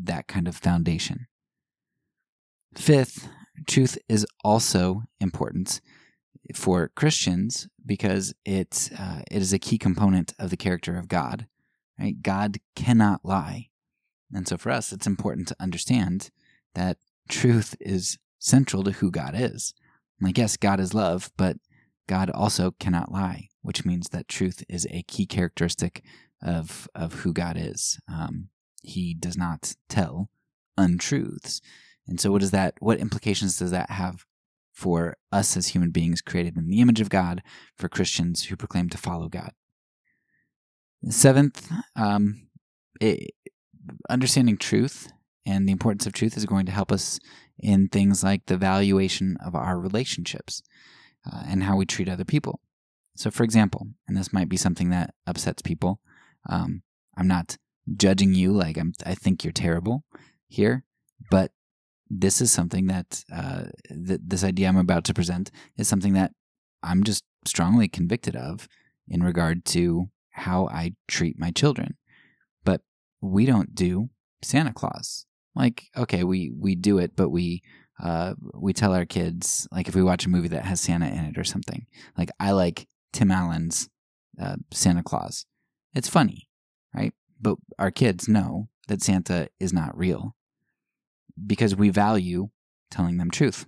that 0.04 0.28
kind 0.28 0.46
of 0.48 0.56
foundation. 0.56 1.26
Fifth, 2.74 3.28
truth 3.66 3.98
is 4.08 4.26
also 4.44 5.02
important 5.20 5.80
for 6.54 6.88
Christians 6.94 7.68
because 7.84 8.34
it 8.44 8.90
uh, 8.98 9.22
it 9.30 9.42
is 9.42 9.52
a 9.52 9.58
key 9.58 9.78
component 9.78 10.34
of 10.38 10.50
the 10.50 10.56
character 10.56 10.96
of 10.96 11.08
God. 11.08 11.46
right? 11.98 12.20
God 12.22 12.58
cannot 12.74 13.24
lie. 13.24 13.70
And 14.32 14.46
so 14.46 14.56
for 14.56 14.70
us, 14.70 14.92
it's 14.92 15.06
important 15.06 15.48
to 15.48 15.56
understand 15.58 16.30
that 16.74 16.98
truth 17.28 17.74
is 17.80 18.18
central 18.38 18.84
to 18.84 18.92
who 18.92 19.10
God 19.10 19.34
is. 19.34 19.74
Like, 20.20 20.38
yes, 20.38 20.56
God 20.56 20.80
is 20.80 20.94
love, 20.94 21.30
but 21.36 21.56
God 22.08 22.30
also 22.30 22.72
cannot 22.78 23.12
lie, 23.12 23.48
which 23.62 23.84
means 23.84 24.08
that 24.08 24.28
truth 24.28 24.64
is 24.68 24.86
a 24.90 25.02
key 25.02 25.26
characteristic 25.26 26.02
of 26.42 26.88
of 26.94 27.20
who 27.20 27.32
God 27.32 27.56
is. 27.58 27.98
Um, 28.08 28.48
he 28.82 29.14
does 29.14 29.36
not 29.36 29.74
tell 29.88 30.30
untruths. 30.76 31.60
And 32.06 32.20
so, 32.20 32.30
what 32.30 32.40
does 32.40 32.52
that? 32.52 32.74
What 32.78 32.98
implications 32.98 33.58
does 33.58 33.72
that 33.72 33.90
have 33.90 34.24
for 34.72 35.16
us 35.32 35.56
as 35.56 35.68
human 35.68 35.90
beings 35.90 36.20
created 36.20 36.56
in 36.56 36.68
the 36.68 36.80
image 36.80 37.00
of 37.00 37.10
God? 37.10 37.42
For 37.76 37.88
Christians 37.88 38.44
who 38.44 38.56
proclaim 38.56 38.88
to 38.90 38.98
follow 38.98 39.28
God. 39.28 39.52
Seventh, 41.08 41.70
um, 41.94 42.48
it, 43.00 43.32
understanding 44.08 44.56
truth 44.56 45.08
and 45.44 45.68
the 45.68 45.72
importance 45.72 46.06
of 46.06 46.12
truth 46.12 46.36
is 46.36 46.46
going 46.46 46.66
to 46.66 46.72
help 46.72 46.90
us 46.90 47.20
in 47.58 47.88
things 47.88 48.22
like 48.22 48.46
the 48.46 48.56
valuation 48.56 49.36
of 49.44 49.54
our 49.54 49.78
relationships 49.78 50.62
uh, 51.30 51.42
and 51.46 51.64
how 51.64 51.76
we 51.76 51.86
treat 51.86 52.08
other 52.08 52.24
people. 52.24 52.60
So, 53.16 53.30
for 53.30 53.44
example, 53.44 53.88
and 54.06 54.16
this 54.16 54.32
might 54.32 54.48
be 54.48 54.56
something 54.56 54.90
that 54.90 55.14
upsets 55.26 55.62
people, 55.62 56.00
um, 56.48 56.82
I'm 57.16 57.28
not 57.28 57.56
judging 57.96 58.34
you 58.34 58.52
like 58.52 58.76
I'm, 58.76 58.92
I 59.04 59.14
think 59.14 59.42
you're 59.42 59.52
terrible 59.52 60.04
here, 60.48 60.84
but 61.30 61.52
this 62.08 62.40
is 62.40 62.52
something 62.52 62.86
that 62.86 63.24
uh, 63.32 63.64
th- 63.88 64.20
this 64.22 64.44
idea 64.44 64.68
I'm 64.68 64.76
about 64.76 65.04
to 65.04 65.14
present 65.14 65.50
is 65.76 65.88
something 65.88 66.12
that 66.12 66.32
I'm 66.82 67.04
just 67.04 67.24
strongly 67.44 67.88
convicted 67.88 68.36
of 68.36 68.68
in 69.08 69.22
regard 69.22 69.64
to 69.66 70.08
how 70.30 70.68
I 70.68 70.92
treat 71.08 71.38
my 71.38 71.50
children. 71.50 71.96
But 72.64 72.82
we 73.20 73.46
don't 73.46 73.74
do 73.74 74.10
Santa 74.42 74.72
Claus. 74.72 75.26
Like, 75.56 75.84
okay, 75.96 76.22
we 76.22 76.52
we 76.54 76.74
do 76.74 76.98
it, 76.98 77.16
but 77.16 77.30
we 77.30 77.62
uh, 78.02 78.34
we 78.54 78.74
tell 78.74 78.92
our 78.92 79.06
kids 79.06 79.66
like 79.72 79.88
if 79.88 79.94
we 79.94 80.02
watch 80.02 80.26
a 80.26 80.30
movie 80.30 80.48
that 80.48 80.66
has 80.66 80.80
Santa 80.80 81.06
in 81.06 81.24
it 81.24 81.38
or 81.38 81.44
something. 81.44 81.86
Like 82.16 82.30
I 82.38 82.52
like 82.52 82.86
Tim 83.12 83.30
Allen's 83.30 83.88
uh, 84.40 84.56
Santa 84.70 85.02
Claus. 85.02 85.46
It's 85.94 86.08
funny, 86.08 86.48
right? 86.94 87.14
But 87.40 87.56
our 87.78 87.90
kids 87.90 88.28
know 88.28 88.68
that 88.88 89.02
Santa 89.02 89.48
is 89.58 89.72
not 89.72 89.96
real 89.96 90.36
because 91.46 91.74
we 91.74 91.88
value 91.88 92.48
telling 92.90 93.16
them 93.16 93.30
truth. 93.30 93.66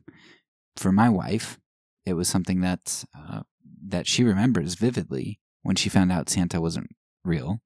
For 0.76 0.92
my 0.92 1.08
wife, 1.08 1.58
it 2.04 2.12
was 2.12 2.28
something 2.28 2.60
that 2.60 3.04
uh, 3.18 3.40
that 3.86 4.06
she 4.06 4.24
remembers 4.24 4.74
vividly 4.74 5.40
when 5.62 5.74
she 5.74 5.88
found 5.88 6.12
out 6.12 6.28
Santa 6.28 6.60
wasn't 6.60 6.90
real, 7.24 7.60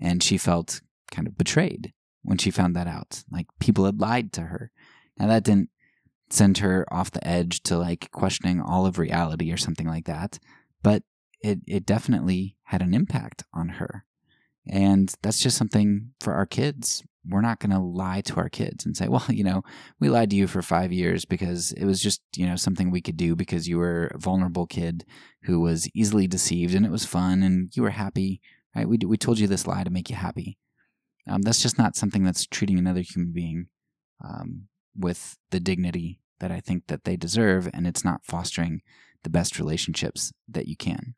and 0.00 0.20
she 0.20 0.36
felt 0.36 0.80
kind 1.12 1.28
of 1.28 1.38
betrayed 1.38 1.92
when 2.28 2.36
she 2.36 2.50
found 2.50 2.76
that 2.76 2.86
out. 2.86 3.24
Like 3.32 3.46
people 3.58 3.86
had 3.86 4.02
lied 4.02 4.34
to 4.34 4.42
her. 4.42 4.70
Now 5.18 5.28
that 5.28 5.44
didn't 5.44 5.70
send 6.28 6.58
her 6.58 6.86
off 6.92 7.10
the 7.10 7.26
edge 7.26 7.62
to 7.62 7.78
like 7.78 8.10
questioning 8.10 8.60
all 8.60 8.84
of 8.84 8.98
reality 8.98 9.50
or 9.50 9.56
something 9.56 9.86
like 9.86 10.04
that, 10.04 10.38
but 10.82 11.04
it 11.40 11.60
it 11.66 11.86
definitely 11.86 12.56
had 12.64 12.82
an 12.82 12.92
impact 12.92 13.44
on 13.54 13.70
her. 13.80 14.04
And 14.68 15.14
that's 15.22 15.40
just 15.40 15.56
something 15.56 16.10
for 16.20 16.34
our 16.34 16.44
kids. 16.44 17.02
We're 17.26 17.40
not 17.40 17.60
going 17.60 17.70
to 17.70 17.78
lie 17.78 18.20
to 18.22 18.36
our 18.36 18.50
kids 18.50 18.84
and 18.84 18.94
say, 18.94 19.08
well, 19.12 19.24
you 19.30 19.42
know, 19.42 19.62
we 19.98 20.10
lied 20.10 20.28
to 20.30 20.36
you 20.36 20.46
for 20.46 20.60
five 20.60 20.92
years 20.92 21.24
because 21.24 21.72
it 21.72 21.86
was 21.86 22.02
just, 22.02 22.20
you 22.36 22.46
know, 22.46 22.56
something 22.56 22.90
we 22.90 23.00
could 23.00 23.16
do 23.16 23.34
because 23.36 23.68
you 23.68 23.78
were 23.78 24.08
a 24.08 24.18
vulnerable 24.18 24.66
kid 24.66 25.06
who 25.44 25.60
was 25.60 25.88
easily 25.94 26.26
deceived 26.26 26.74
and 26.74 26.84
it 26.84 26.92
was 26.92 27.06
fun 27.06 27.42
and 27.42 27.74
you 27.74 27.82
were 27.82 27.90
happy, 27.90 28.42
right? 28.76 28.86
We, 28.86 28.98
we 29.06 29.16
told 29.16 29.38
you 29.38 29.46
this 29.46 29.66
lie 29.66 29.84
to 29.84 29.90
make 29.90 30.10
you 30.10 30.16
happy. 30.16 30.58
Um, 31.28 31.42
that's 31.42 31.62
just 31.62 31.78
not 31.78 31.96
something 31.96 32.24
that's 32.24 32.46
treating 32.46 32.78
another 32.78 33.02
human 33.02 33.32
being 33.32 33.66
um, 34.24 34.68
with 34.96 35.36
the 35.50 35.60
dignity 35.60 36.20
that 36.40 36.50
I 36.50 36.60
think 36.60 36.86
that 36.86 37.04
they 37.04 37.16
deserve, 37.16 37.68
and 37.72 37.86
it's 37.86 38.04
not 38.04 38.24
fostering 38.24 38.82
the 39.22 39.30
best 39.30 39.58
relationships 39.58 40.32
that 40.48 40.68
you 40.68 40.76
can. 40.76 41.14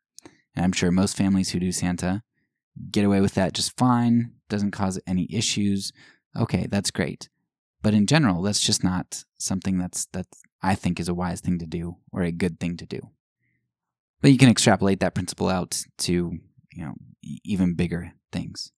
And 0.55 0.65
I'm 0.65 0.73
sure 0.73 0.91
most 0.91 1.17
families 1.17 1.51
who 1.51 1.61
do 1.61 1.73
Santa 1.73 2.23
get 2.91 3.05
away 3.05 3.21
with 3.21 3.35
that 3.35 3.53
just 3.53 3.77
fine, 3.77 4.33
doesn't 4.49 4.71
cause 4.71 4.99
any 5.07 5.29
issues. 5.31 5.93
Okay, 6.37 6.67
that's 6.69 6.91
great. 6.91 7.29
But 7.83 7.95
in 7.95 8.07
general, 8.07 8.43
that's 8.43 8.61
just 8.61 8.85
not 8.85 9.25
something 9.39 9.79
that's 9.79 10.07
that 10.13 10.27
I 10.63 10.75
think 10.75 11.01
is 11.01 11.09
a 11.09 11.15
wise 11.15 11.41
thing 11.41 11.59
to 11.59 11.67
do 11.67 11.97
or 12.13 12.23
a 12.23 12.33
good 12.33 12.61
thing 12.61 12.77
to 12.79 12.87
do. 12.87 13.01
But 14.21 14.33
you 14.33 14.39
can 14.39 14.51
extrapolate 14.51 15.01
that 15.01 15.15
principle 15.15 15.49
out 15.49 15.83
to, 15.99 16.13
you 16.13 16.85
know, 16.85 16.95
even 17.45 17.75
bigger 17.75 18.13
things. 18.33 18.73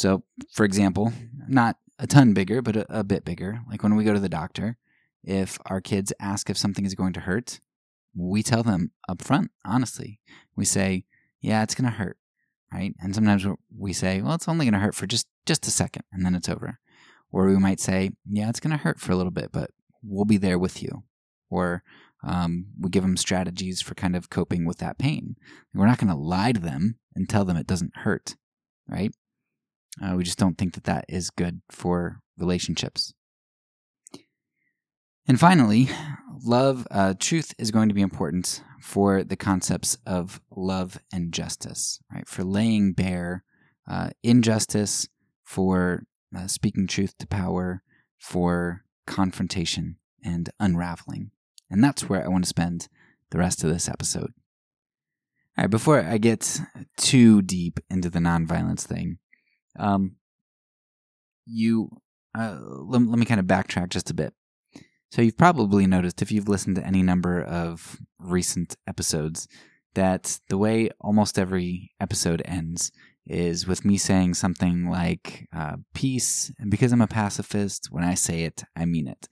So, 0.00 0.22
for 0.50 0.64
example, 0.64 1.12
not 1.46 1.76
a 1.98 2.06
ton 2.06 2.32
bigger, 2.32 2.62
but 2.62 2.74
a, 2.74 3.00
a, 3.00 3.04
bit 3.04 3.22
bigger. 3.22 3.60
Like 3.68 3.82
when 3.82 3.96
we 3.96 4.04
go 4.04 4.14
to 4.14 4.18
the 4.18 4.30
doctor, 4.30 4.78
if 5.22 5.58
our 5.66 5.82
kids 5.82 6.10
ask 6.18 6.48
if 6.48 6.56
something 6.56 6.86
is 6.86 6.94
going 6.94 7.12
to 7.12 7.20
hurt, 7.20 7.60
we 8.16 8.42
tell 8.42 8.62
them 8.62 8.92
up 9.10 9.20
front, 9.20 9.50
honestly. 9.62 10.18
We 10.56 10.64
say, 10.64 11.04
yeah, 11.42 11.62
it's 11.62 11.74
going 11.74 11.84
to 11.84 11.98
hurt, 11.98 12.16
right? 12.72 12.94
And 12.98 13.14
sometimes 13.14 13.46
we 13.76 13.92
say, 13.92 14.22
well, 14.22 14.32
it's 14.32 14.48
only 14.48 14.64
going 14.64 14.72
to 14.72 14.80
hurt 14.80 14.94
for 14.94 15.06
just, 15.06 15.26
just 15.44 15.66
a 15.66 15.70
second 15.70 16.04
and 16.10 16.24
then 16.24 16.34
it's 16.34 16.48
over. 16.48 16.78
Or 17.30 17.46
we 17.48 17.58
might 17.58 17.78
say, 17.78 18.12
yeah, 18.26 18.48
it's 18.48 18.60
going 18.60 18.70
to 18.70 18.82
hurt 18.82 19.00
for 19.00 19.12
a 19.12 19.16
little 19.16 19.30
bit, 19.30 19.52
but 19.52 19.70
we'll 20.02 20.24
be 20.24 20.38
there 20.38 20.58
with 20.58 20.82
you. 20.82 21.02
Or 21.50 21.82
um, 22.26 22.68
we 22.80 22.88
give 22.88 23.02
them 23.02 23.18
strategies 23.18 23.82
for 23.82 23.94
kind 23.94 24.16
of 24.16 24.30
coping 24.30 24.64
with 24.64 24.78
that 24.78 24.96
pain. 24.96 25.36
We're 25.74 25.86
not 25.86 25.98
going 25.98 26.08
to 26.08 26.16
lie 26.16 26.52
to 26.52 26.60
them 26.60 26.96
and 27.14 27.28
tell 27.28 27.44
them 27.44 27.58
it 27.58 27.66
doesn't 27.66 27.98
hurt, 27.98 28.36
right? 28.88 29.14
Uh, 30.02 30.14
we 30.16 30.24
just 30.24 30.38
don't 30.38 30.56
think 30.56 30.74
that 30.74 30.84
that 30.84 31.04
is 31.08 31.30
good 31.30 31.60
for 31.70 32.20
relationships. 32.38 33.12
And 35.26 35.38
finally, 35.38 35.88
love, 36.44 36.86
uh, 36.90 37.14
truth 37.18 37.54
is 37.58 37.70
going 37.70 37.88
to 37.88 37.94
be 37.94 38.00
important 38.00 38.62
for 38.80 39.22
the 39.22 39.36
concepts 39.36 39.96
of 40.06 40.40
love 40.50 40.98
and 41.12 41.32
justice, 41.32 42.00
right? 42.12 42.26
For 42.26 42.42
laying 42.42 42.92
bare 42.94 43.44
uh, 43.88 44.10
injustice, 44.22 45.08
for 45.44 46.04
uh, 46.36 46.46
speaking 46.46 46.86
truth 46.86 47.16
to 47.18 47.26
power, 47.26 47.82
for 48.18 48.84
confrontation 49.06 49.96
and 50.24 50.50
unraveling. 50.58 51.30
And 51.70 51.82
that's 51.82 52.08
where 52.08 52.24
I 52.24 52.28
want 52.28 52.44
to 52.44 52.48
spend 52.48 52.88
the 53.30 53.38
rest 53.38 53.62
of 53.62 53.70
this 53.70 53.88
episode. 53.88 54.32
All 55.58 55.64
right, 55.64 55.70
before 55.70 56.02
I 56.02 56.18
get 56.18 56.60
too 56.96 57.42
deep 57.42 57.80
into 57.90 58.10
the 58.10 58.18
nonviolence 58.18 58.86
thing, 58.86 59.18
um, 59.78 60.16
you 61.46 61.90
uh, 62.34 62.58
let, 62.60 63.02
let 63.02 63.18
me 63.18 63.26
kind 63.26 63.40
of 63.40 63.46
backtrack 63.46 63.90
just 63.90 64.10
a 64.10 64.14
bit. 64.14 64.34
So 65.10 65.22
you've 65.22 65.38
probably 65.38 65.86
noticed 65.86 66.22
if 66.22 66.30
you've 66.30 66.48
listened 66.48 66.76
to 66.76 66.86
any 66.86 67.02
number 67.02 67.42
of 67.42 67.98
recent 68.20 68.76
episodes 68.86 69.48
that 69.94 70.38
the 70.48 70.58
way 70.58 70.90
almost 71.00 71.38
every 71.38 71.92
episode 72.00 72.42
ends 72.44 72.92
is 73.26 73.66
with 73.66 73.84
me 73.84 73.96
saying 73.96 74.34
something 74.34 74.88
like 74.88 75.48
uh, 75.54 75.76
peace 75.94 76.52
and 76.58 76.70
because 76.70 76.92
i'm 76.92 77.02
a 77.02 77.06
pacifist 77.06 77.88
when 77.90 78.04
i 78.04 78.14
say 78.14 78.44
it 78.44 78.64
i 78.76 78.84
mean 78.84 79.06
it 79.06 79.28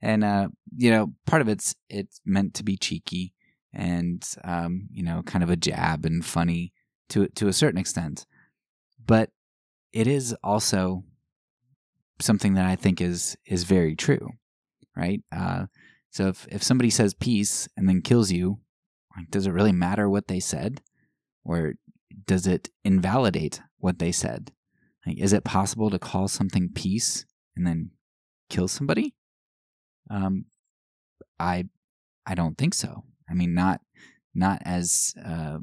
and 0.00 0.24
uh, 0.24 0.48
you 0.76 0.90
know 0.90 1.12
part 1.26 1.40
of 1.40 1.48
it's 1.48 1.74
it's 1.88 2.20
meant 2.26 2.54
to 2.54 2.64
be 2.64 2.76
cheeky 2.76 3.32
and 3.72 4.34
um, 4.44 4.88
you 4.90 5.02
know 5.02 5.22
kind 5.22 5.42
of 5.42 5.50
a 5.50 5.56
jab 5.56 6.04
and 6.04 6.24
funny 6.24 6.72
to 7.08 7.28
to 7.28 7.48
a 7.48 7.52
certain 7.52 7.78
extent 7.78 8.26
but 9.04 9.30
it 9.92 10.06
is 10.06 10.34
also 10.42 11.04
something 12.20 12.54
that 12.54 12.66
I 12.66 12.76
think 12.76 13.00
is 13.00 13.36
is 13.46 13.64
very 13.64 13.94
true, 13.96 14.30
right? 14.96 15.20
Uh, 15.34 15.66
so 16.10 16.28
if 16.28 16.46
if 16.50 16.62
somebody 16.62 16.90
says 16.90 17.14
peace 17.14 17.68
and 17.76 17.88
then 17.88 18.02
kills 18.02 18.30
you, 18.30 18.60
like, 19.16 19.30
does 19.30 19.46
it 19.46 19.52
really 19.52 19.72
matter 19.72 20.08
what 20.08 20.28
they 20.28 20.40
said, 20.40 20.80
or 21.44 21.74
does 22.26 22.46
it 22.46 22.70
invalidate 22.84 23.60
what 23.78 23.98
they 23.98 24.12
said? 24.12 24.52
Like, 25.06 25.18
is 25.18 25.32
it 25.32 25.44
possible 25.44 25.90
to 25.90 25.98
call 25.98 26.28
something 26.28 26.70
peace 26.74 27.26
and 27.56 27.66
then 27.66 27.90
kill 28.48 28.68
somebody? 28.68 29.14
Um, 30.10 30.46
I 31.38 31.64
I 32.26 32.34
don't 32.34 32.56
think 32.56 32.74
so. 32.74 33.04
I 33.28 33.34
mean, 33.34 33.54
not 33.54 33.80
not 34.34 34.62
as 34.64 35.14
uh, 35.24 35.58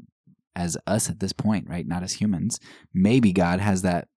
as 0.54 0.76
us 0.86 1.08
at 1.08 1.20
this 1.20 1.32
point, 1.32 1.68
right? 1.68 1.86
Not 1.86 2.02
as 2.02 2.14
humans. 2.14 2.60
Maybe 2.92 3.32
God 3.32 3.60
has 3.60 3.82
that 3.82 4.08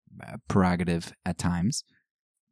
prerogative 0.48 1.14
at 1.26 1.38
times 1.38 1.84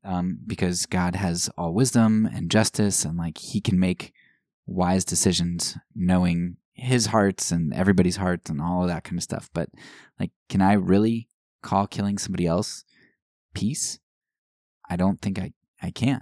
um, 0.03 0.39
because 0.45 0.85
God 0.85 1.15
has 1.15 1.49
all 1.57 1.73
wisdom 1.73 2.25
and 2.25 2.51
justice, 2.51 3.05
and 3.05 3.17
like 3.17 3.37
He 3.37 3.61
can 3.61 3.79
make 3.79 4.13
wise 4.65 5.05
decisions, 5.05 5.77
knowing 5.95 6.57
His 6.73 7.07
hearts 7.07 7.51
and 7.51 7.73
everybody's 7.73 8.17
hearts 8.17 8.49
and 8.49 8.61
all 8.61 8.83
of 8.83 8.89
that 8.89 9.03
kind 9.03 9.17
of 9.17 9.23
stuff. 9.23 9.49
But 9.53 9.69
like, 10.19 10.31
can 10.49 10.61
I 10.61 10.73
really 10.73 11.27
call 11.61 11.87
killing 11.87 12.17
somebody 12.17 12.47
else 12.47 12.83
peace? 13.53 13.99
I 14.89 14.95
don't 14.95 15.21
think 15.21 15.39
I, 15.39 15.53
I 15.81 15.91
can. 15.91 16.21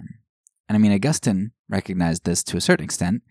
And 0.68 0.76
I 0.76 0.78
mean, 0.78 0.92
Augustine 0.92 1.52
recognized 1.68 2.24
this 2.24 2.44
to 2.44 2.56
a 2.56 2.60
certain 2.60 2.84
extent. 2.84 3.22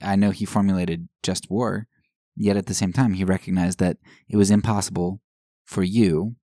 I 0.00 0.16
know 0.16 0.30
he 0.30 0.44
formulated 0.44 1.08
just 1.22 1.50
war, 1.50 1.86
yet 2.36 2.56
at 2.56 2.66
the 2.66 2.74
same 2.74 2.92
time, 2.92 3.14
he 3.14 3.24
recognized 3.24 3.78
that 3.80 3.96
it 4.28 4.36
was 4.36 4.50
impossible 4.50 5.20
for 5.64 5.82
you 5.82 6.36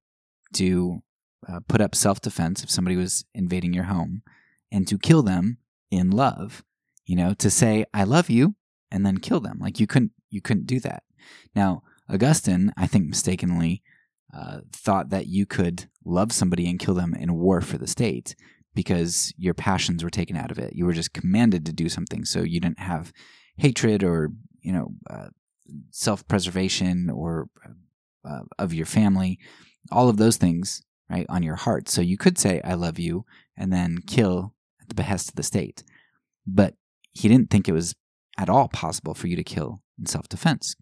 to 0.53 1.01
uh, 1.47 1.59
put 1.67 1.81
up 1.81 1.95
self 1.95 2.21
defense 2.21 2.63
if 2.63 2.69
somebody 2.69 2.95
was 2.95 3.25
invading 3.33 3.73
your 3.73 3.85
home 3.85 4.21
and 4.71 4.87
to 4.87 4.97
kill 4.97 5.23
them 5.23 5.57
in 5.91 6.11
love. 6.11 6.63
You 7.05 7.15
know, 7.15 7.33
to 7.35 7.49
say, 7.49 7.85
I 7.93 8.03
love 8.03 8.29
you 8.29 8.55
and 8.91 9.05
then 9.05 9.17
kill 9.17 9.39
them. 9.39 9.57
Like 9.59 9.79
you 9.79 9.87
couldn't, 9.87 10.11
you 10.29 10.41
couldn't 10.41 10.67
do 10.67 10.79
that. 10.81 11.03
Now, 11.55 11.81
Augustine, 12.07 12.71
I 12.77 12.87
think 12.87 13.07
mistakenly, 13.07 13.81
uh, 14.35 14.59
thought 14.71 15.09
that 15.09 15.27
you 15.27 15.45
could 15.45 15.89
love 16.05 16.31
somebody 16.31 16.69
and 16.69 16.79
kill 16.79 16.93
them 16.93 17.15
in 17.15 17.33
war 17.33 17.61
for 17.61 17.77
the 17.77 17.87
state 17.87 18.35
because 18.75 19.33
your 19.37 19.53
passions 19.53 20.03
were 20.03 20.09
taken 20.09 20.35
out 20.35 20.51
of 20.51 20.59
it. 20.59 20.73
You 20.75 20.85
were 20.85 20.93
just 20.93 21.13
commanded 21.13 21.65
to 21.65 21.73
do 21.73 21.89
something, 21.89 22.25
so 22.25 22.43
you 22.43 22.59
didn't 22.59 22.79
have 22.79 23.11
hatred 23.57 24.03
or 24.03 24.29
you 24.61 24.71
know 24.71 24.89
uh, 25.09 25.27
self 25.89 26.27
preservation 26.27 27.09
or 27.09 27.49
uh, 28.27 28.41
of 28.57 28.73
your 28.73 28.85
family, 28.85 29.39
all 29.91 30.09
of 30.09 30.17
those 30.17 30.37
things 30.37 30.81
right 31.09 31.25
on 31.29 31.43
your 31.43 31.55
heart. 31.55 31.89
So 31.89 32.01
you 32.01 32.17
could 32.17 32.37
say 32.37 32.61
I 32.63 32.73
love 32.73 32.99
you 32.99 33.25
and 33.57 33.73
then 33.73 33.99
kill 34.05 34.53
at 34.81 34.89
the 34.89 34.95
behest 34.95 35.29
of 35.29 35.35
the 35.35 35.43
state, 35.43 35.83
but 36.45 36.75
he 37.13 37.27
didn't 37.27 37.49
think 37.49 37.67
it 37.67 37.73
was 37.73 37.95
at 38.37 38.49
all 38.49 38.67
possible 38.67 39.13
for 39.13 39.27
you 39.27 39.35
to 39.35 39.43
kill 39.43 39.81
in 39.97 40.05
self 40.05 40.29
defense. 40.29 40.75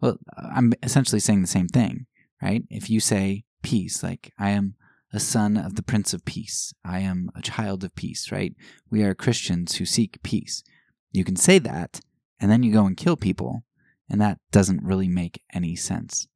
Well, 0.00 0.18
I'm 0.36 0.72
essentially 0.82 1.20
saying 1.20 1.42
the 1.42 1.46
same 1.48 1.68
thing, 1.68 2.06
right? 2.42 2.64
If 2.68 2.90
you 2.90 2.98
say 2.98 3.44
peace, 3.62 4.02
like 4.02 4.32
I 4.38 4.50
am 4.50 4.74
a 5.12 5.20
son 5.20 5.56
of 5.56 5.74
the 5.76 5.82
Prince 5.82 6.14
of 6.14 6.24
Peace. 6.24 6.72
I 6.84 7.00
am 7.00 7.30
a 7.36 7.42
child 7.42 7.84
of 7.84 7.94
peace, 7.94 8.32
right? 8.32 8.54
We 8.90 9.02
are 9.02 9.14
Christians 9.14 9.76
who 9.76 9.84
seek 9.84 10.22
peace. 10.22 10.62
You 11.12 11.24
can 11.24 11.36
say 11.36 11.58
that, 11.58 12.00
and 12.40 12.50
then 12.50 12.62
you 12.62 12.72
go 12.72 12.86
and 12.86 12.96
kill 12.96 13.16
people, 13.16 13.64
and 14.08 14.20
that 14.20 14.38
doesn't 14.50 14.82
really 14.82 15.08
make 15.08 15.42
any 15.52 15.76
sense. 15.76 16.26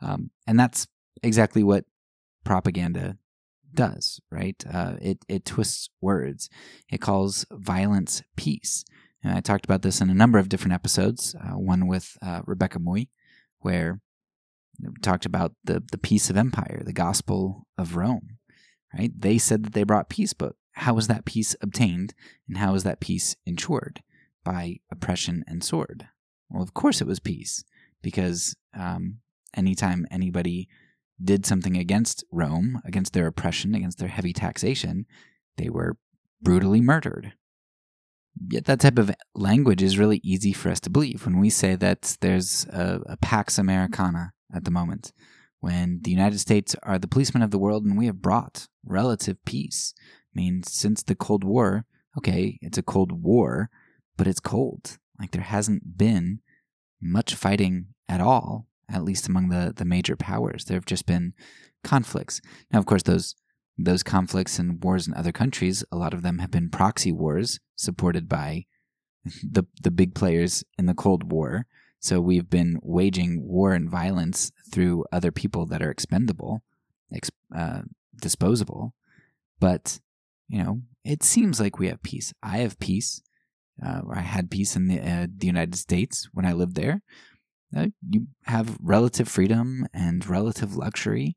Um, 0.00 0.30
and 0.46 0.58
that's 0.58 0.86
exactly 1.22 1.62
what 1.62 1.84
propaganda 2.44 3.18
does, 3.74 4.20
right? 4.30 4.62
Uh, 4.72 4.94
it 5.00 5.24
it 5.28 5.44
twists 5.44 5.90
words. 6.00 6.48
It 6.90 7.00
calls 7.00 7.44
violence 7.50 8.22
peace. 8.36 8.84
And 9.22 9.36
I 9.36 9.40
talked 9.40 9.64
about 9.64 9.82
this 9.82 10.00
in 10.00 10.10
a 10.10 10.14
number 10.14 10.38
of 10.38 10.48
different 10.48 10.74
episodes. 10.74 11.34
Uh, 11.34 11.58
one 11.58 11.86
with 11.86 12.16
uh, 12.22 12.42
Rebecca 12.46 12.78
Moy, 12.78 13.08
where 13.58 14.00
we 14.80 14.94
talked 15.02 15.26
about 15.26 15.52
the 15.64 15.82
the 15.90 15.98
peace 15.98 16.30
of 16.30 16.36
empire, 16.36 16.82
the 16.84 16.92
gospel 16.92 17.66
of 17.76 17.96
Rome, 17.96 18.38
right? 18.96 19.12
They 19.16 19.38
said 19.38 19.64
that 19.64 19.72
they 19.72 19.82
brought 19.82 20.08
peace, 20.08 20.32
but 20.32 20.54
how 20.72 20.94
was 20.94 21.08
that 21.08 21.24
peace 21.24 21.56
obtained, 21.60 22.14
and 22.46 22.58
how 22.58 22.72
was 22.72 22.84
that 22.84 23.00
peace 23.00 23.36
ensured 23.44 24.02
by 24.44 24.78
oppression 24.90 25.44
and 25.48 25.64
sword? 25.64 26.08
Well, 26.48 26.62
of 26.62 26.72
course 26.72 27.00
it 27.00 27.06
was 27.06 27.20
peace, 27.20 27.64
because 28.00 28.56
um, 28.78 29.18
anytime 29.54 30.06
anybody 30.10 30.68
did 31.22 31.44
something 31.44 31.76
against 31.76 32.24
Rome, 32.30 32.80
against 32.84 33.12
their 33.12 33.26
oppression, 33.26 33.74
against 33.74 33.98
their 33.98 34.08
heavy 34.08 34.32
taxation, 34.32 35.06
they 35.56 35.68
were 35.68 35.96
brutally 36.40 36.80
murdered. 36.80 37.34
Yet 38.48 38.66
that 38.66 38.80
type 38.80 38.98
of 38.98 39.10
language 39.34 39.82
is 39.82 39.98
really 39.98 40.20
easy 40.22 40.52
for 40.52 40.70
us 40.70 40.80
to 40.80 40.90
believe 40.90 41.26
when 41.26 41.40
we 41.40 41.50
say 41.50 41.74
that 41.74 42.16
there's 42.20 42.66
a, 42.66 43.00
a 43.06 43.16
Pax 43.16 43.58
Americana 43.58 44.32
at 44.54 44.64
the 44.64 44.70
moment, 44.70 45.12
when 45.60 46.00
the 46.02 46.12
United 46.12 46.38
States 46.38 46.76
are 46.84 46.98
the 46.98 47.08
policemen 47.08 47.42
of 47.42 47.50
the 47.50 47.58
world 47.58 47.84
and 47.84 47.98
we 47.98 48.06
have 48.06 48.22
brought 48.22 48.68
relative 48.84 49.44
peace. 49.44 49.92
I 50.34 50.40
mean, 50.40 50.62
since 50.62 51.02
the 51.02 51.16
Cold 51.16 51.42
War, 51.42 51.84
okay, 52.16 52.58
it's 52.62 52.78
a 52.78 52.82
Cold 52.82 53.10
War, 53.10 53.70
but 54.16 54.28
it's 54.28 54.40
cold. 54.40 54.98
Like 55.18 55.32
there 55.32 55.42
hasn't 55.42 55.98
been 55.98 56.40
much 57.00 57.34
fighting 57.34 57.86
at 58.08 58.20
all, 58.20 58.68
at 58.90 59.04
least 59.04 59.28
among 59.28 59.48
the, 59.48 59.72
the 59.76 59.84
major 59.84 60.16
powers. 60.16 60.64
There 60.64 60.76
have 60.76 60.86
just 60.86 61.06
been 61.06 61.34
conflicts. 61.84 62.40
Now, 62.72 62.78
of 62.78 62.86
course, 62.86 63.02
those 63.02 63.34
those 63.80 64.02
conflicts 64.02 64.58
and 64.58 64.82
wars 64.82 65.06
in 65.06 65.14
other 65.14 65.30
countries, 65.30 65.84
a 65.92 65.96
lot 65.96 66.12
of 66.12 66.22
them 66.22 66.38
have 66.38 66.50
been 66.50 66.68
proxy 66.68 67.12
wars 67.12 67.60
supported 67.76 68.28
by 68.28 68.66
the 69.42 69.64
the 69.82 69.90
big 69.90 70.14
players 70.14 70.64
in 70.78 70.86
the 70.86 70.94
Cold 70.94 71.30
War. 71.30 71.66
So 72.00 72.20
we've 72.20 72.48
been 72.48 72.78
waging 72.82 73.42
war 73.42 73.72
and 73.72 73.90
violence 73.90 74.52
through 74.72 75.04
other 75.12 75.32
people 75.32 75.66
that 75.66 75.82
are 75.82 75.90
expendable, 75.90 76.62
uh, 77.54 77.82
disposable. 78.20 78.94
But, 79.58 79.98
you 80.48 80.62
know, 80.62 80.82
it 81.04 81.22
seems 81.24 81.58
like 81.58 81.78
we 81.78 81.88
have 81.88 82.02
peace. 82.02 82.32
I 82.42 82.58
have 82.58 82.78
peace. 82.78 83.22
Uh, 83.84 84.02
I 84.12 84.20
had 84.20 84.50
peace 84.50 84.76
in 84.76 84.86
the, 84.86 85.00
uh, 85.00 85.26
the 85.36 85.46
United 85.46 85.76
States 85.76 86.28
when 86.32 86.44
I 86.44 86.52
lived 86.52 86.76
there. 86.76 87.02
You 87.72 88.28
have 88.44 88.78
relative 88.80 89.28
freedom 89.28 89.86
and 89.92 90.26
relative 90.26 90.76
luxury. 90.76 91.36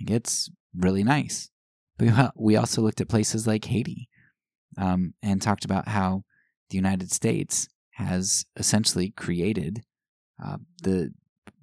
Like 0.00 0.10
it's 0.10 0.50
really 0.76 1.02
nice. 1.04 1.50
But 1.98 2.32
we 2.36 2.56
also 2.56 2.82
looked 2.82 3.00
at 3.00 3.08
places 3.08 3.46
like 3.46 3.64
Haiti 3.64 4.08
um, 4.78 5.14
and 5.22 5.40
talked 5.40 5.64
about 5.64 5.88
how 5.88 6.24
the 6.70 6.76
United 6.76 7.10
States 7.12 7.68
has 7.92 8.46
essentially 8.56 9.10
created 9.10 9.84
uh, 10.42 10.56
the 10.82 11.12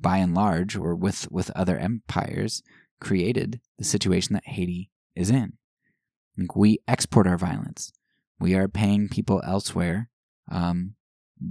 by 0.01 0.17
and 0.17 0.33
large, 0.33 0.77
or 0.77 0.95
with 0.95 1.29
with 1.31 1.51
other 1.51 1.77
empires, 1.77 2.63
created 3.01 3.59
the 3.77 3.83
situation 3.83 4.33
that 4.33 4.45
Haiti 4.45 4.89
is 5.15 5.29
in. 5.29 5.53
Like 6.37 6.55
we 6.55 6.79
export 6.87 7.27
our 7.27 7.37
violence. 7.37 7.91
We 8.39 8.55
are 8.55 8.69
paying 8.69 9.09
people 9.09 9.41
elsewhere 9.45 10.09
um, 10.49 10.95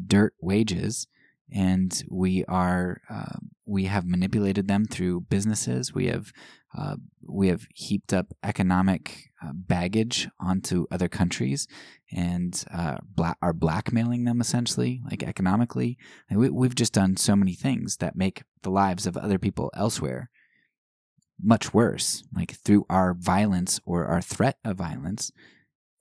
dirt 0.07 0.35
wages 0.41 1.07
and 1.53 2.03
we 2.11 2.45
are 2.47 3.01
uh, 3.09 3.37
we 3.65 3.85
have 3.85 4.07
manipulated 4.07 4.69
them 4.69 4.85
through 4.85 5.23
businesses. 5.23 5.95
We 5.95 6.07
have 6.07 6.33
uh, 6.77 6.97
we 7.27 7.49
have 7.49 7.67
heaped 7.75 8.13
up 8.13 8.27
economic 8.43 9.31
uh, 9.43 9.53
baggage 9.55 10.29
onto 10.39 10.87
other 10.91 11.09
countries 11.09 11.67
and 12.13 12.63
uh, 12.73 12.97
bla- 13.03 13.37
are 13.41 13.55
blackmailing 13.55 14.25
them 14.25 14.41
essentially, 14.41 15.01
like 15.11 15.23
economically. 15.23 15.97
We, 16.31 16.51
we've 16.51 16.75
just 16.75 16.93
done 16.93 17.17
so 17.17 17.35
many 17.37 17.55
things 17.55 17.97
that 17.99 18.17
make 18.17 18.43
the 18.63 18.71
lives 18.71 19.07
of 19.07 19.17
other 19.17 19.39
people 19.39 19.71
elsewhere 19.75 20.31
much 21.41 21.73
worse, 21.73 22.25
like 22.35 22.53
through 22.53 22.85
our 22.91 23.15
violence 23.15 23.81
or 23.85 24.07
our 24.07 24.21
threat 24.21 24.59
of 24.65 24.77
violence, 24.77 25.31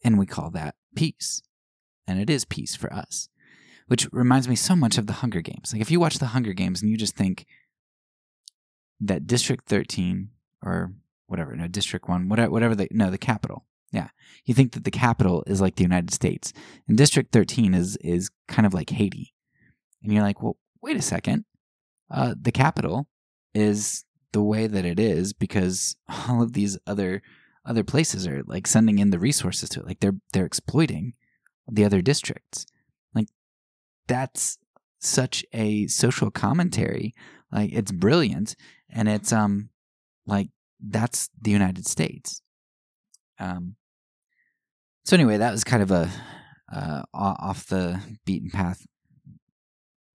and 0.03 0.17
we 0.17 0.25
call 0.25 0.49
that 0.51 0.75
peace. 0.95 1.43
And 2.07 2.19
it 2.19 2.29
is 2.29 2.43
peace 2.43 2.75
for 2.75 2.91
us 2.91 3.29
which 3.87 4.07
reminds 4.11 4.47
me 4.47 4.55
so 4.55 4.75
much 4.75 4.97
of 4.97 5.07
the 5.07 5.13
Hunger 5.13 5.41
Games. 5.41 5.73
Like 5.73 5.81
if 5.81 5.91
you 5.91 5.99
watch 5.99 6.19
the 6.19 6.27
Hunger 6.27 6.53
Games 6.53 6.81
and 6.81 6.91
you 6.91 6.97
just 6.97 7.15
think 7.15 7.45
that 8.99 9.27
District 9.27 9.67
13 9.67 10.29
or 10.63 10.93
whatever, 11.27 11.55
no, 11.55 11.67
District 11.67 12.07
1, 12.07 12.29
whatever, 12.29 12.51
whatever 12.51 12.75
the, 12.75 12.87
no, 12.91 13.09
the 13.09 13.17
Capitol. 13.17 13.65
Yeah. 13.91 14.09
You 14.45 14.53
think 14.53 14.73
that 14.73 14.83
the 14.83 14.91
Capitol 14.91 15.43
is 15.47 15.61
like 15.61 15.75
the 15.75 15.83
United 15.83 16.13
States 16.13 16.51
and 16.87 16.97
District 16.97 17.31
13 17.31 17.73
is, 17.73 17.97
is 17.97 18.29
kind 18.47 18.65
of 18.65 18.73
like 18.73 18.89
Haiti. 18.89 19.33
And 20.03 20.13
you're 20.13 20.23
like, 20.23 20.41
well, 20.41 20.57
wait 20.81 20.97
a 20.97 21.01
second. 21.01 21.45
Uh, 22.11 22.35
the 22.39 22.51
Capitol 22.51 23.07
is 23.53 24.03
the 24.33 24.41
way 24.41 24.67
that 24.67 24.85
it 24.85 24.99
is 24.99 25.33
because 25.33 25.95
all 26.27 26.41
of 26.41 26.53
these 26.53 26.77
other 26.85 27.21
other 27.65 27.83
places 27.83 28.25
are 28.25 28.43
like 28.45 28.65
sending 28.65 28.97
in 28.97 29.09
the 29.09 29.19
resources 29.19 29.67
to 29.67 29.81
it. 29.81 29.85
Like 29.85 29.99
they're 29.99 30.15
they're 30.31 30.45
exploiting 30.45 31.13
the 31.69 31.83
other 31.83 32.01
districts 32.01 32.65
that's 34.07 34.57
such 34.99 35.45
a 35.53 35.87
social 35.87 36.31
commentary. 36.31 37.13
Like 37.51 37.71
it's 37.71 37.91
brilliant, 37.91 38.55
and 38.89 39.07
it's 39.07 39.31
um 39.31 39.69
like 40.25 40.49
that's 40.79 41.29
the 41.41 41.51
United 41.51 41.85
States. 41.85 42.41
Um. 43.39 43.75
So 45.05 45.15
anyway, 45.15 45.37
that 45.37 45.51
was 45.51 45.63
kind 45.63 45.81
of 45.81 45.91
a 45.91 46.09
uh, 46.73 47.03
off 47.13 47.67
the 47.67 48.01
beaten 48.25 48.49
path, 48.49 48.85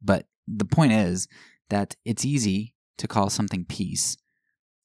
but 0.02 0.26
the 0.46 0.66
point 0.66 0.92
is 0.92 1.28
that 1.70 1.96
it's 2.04 2.26
easy 2.26 2.74
to 2.98 3.08
call 3.08 3.30
something 3.30 3.64
peace, 3.64 4.18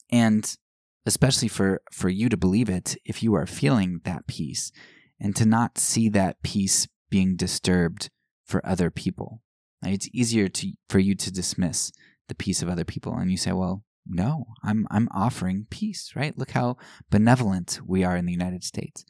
and 0.10 0.56
especially 1.06 1.50
for 1.50 1.82
for 1.92 2.08
you 2.08 2.30
to 2.30 2.38
believe 2.38 2.70
it 2.70 2.96
if 3.04 3.22
you 3.22 3.34
are 3.34 3.46
feeling 3.46 4.00
that 4.06 4.28
peace, 4.28 4.72
and 5.20 5.36
to 5.36 5.46
not 5.46 5.78
see 5.78 6.08
that 6.10 6.42
peace 6.42 6.88
being 7.10 7.36
disturbed 7.36 8.10
for 8.48 8.66
other 8.66 8.90
people. 8.90 9.42
It's 9.84 10.10
easier 10.12 10.50
to 10.50 10.72
for 10.90 11.00
you 11.00 11.14
to 11.16 11.32
dismiss 11.32 11.92
the 12.28 12.36
peace 12.36 12.62
of 12.62 12.70
other 12.70 12.86
people, 12.86 13.14
and 13.14 13.30
you 13.30 13.38
say, 13.38 13.52
"Well, 13.52 13.84
no, 14.08 14.48
I'm 14.64 14.88
I'm 14.90 15.08
offering 15.14 15.68
peace." 15.70 16.14
Right? 16.16 16.38
Look 16.38 16.52
how 16.52 16.78
benevolent 17.12 17.80
we 17.86 18.04
are 18.04 18.18
in 18.18 18.26
the 18.26 18.32
United 18.32 18.64
States. 18.64 19.06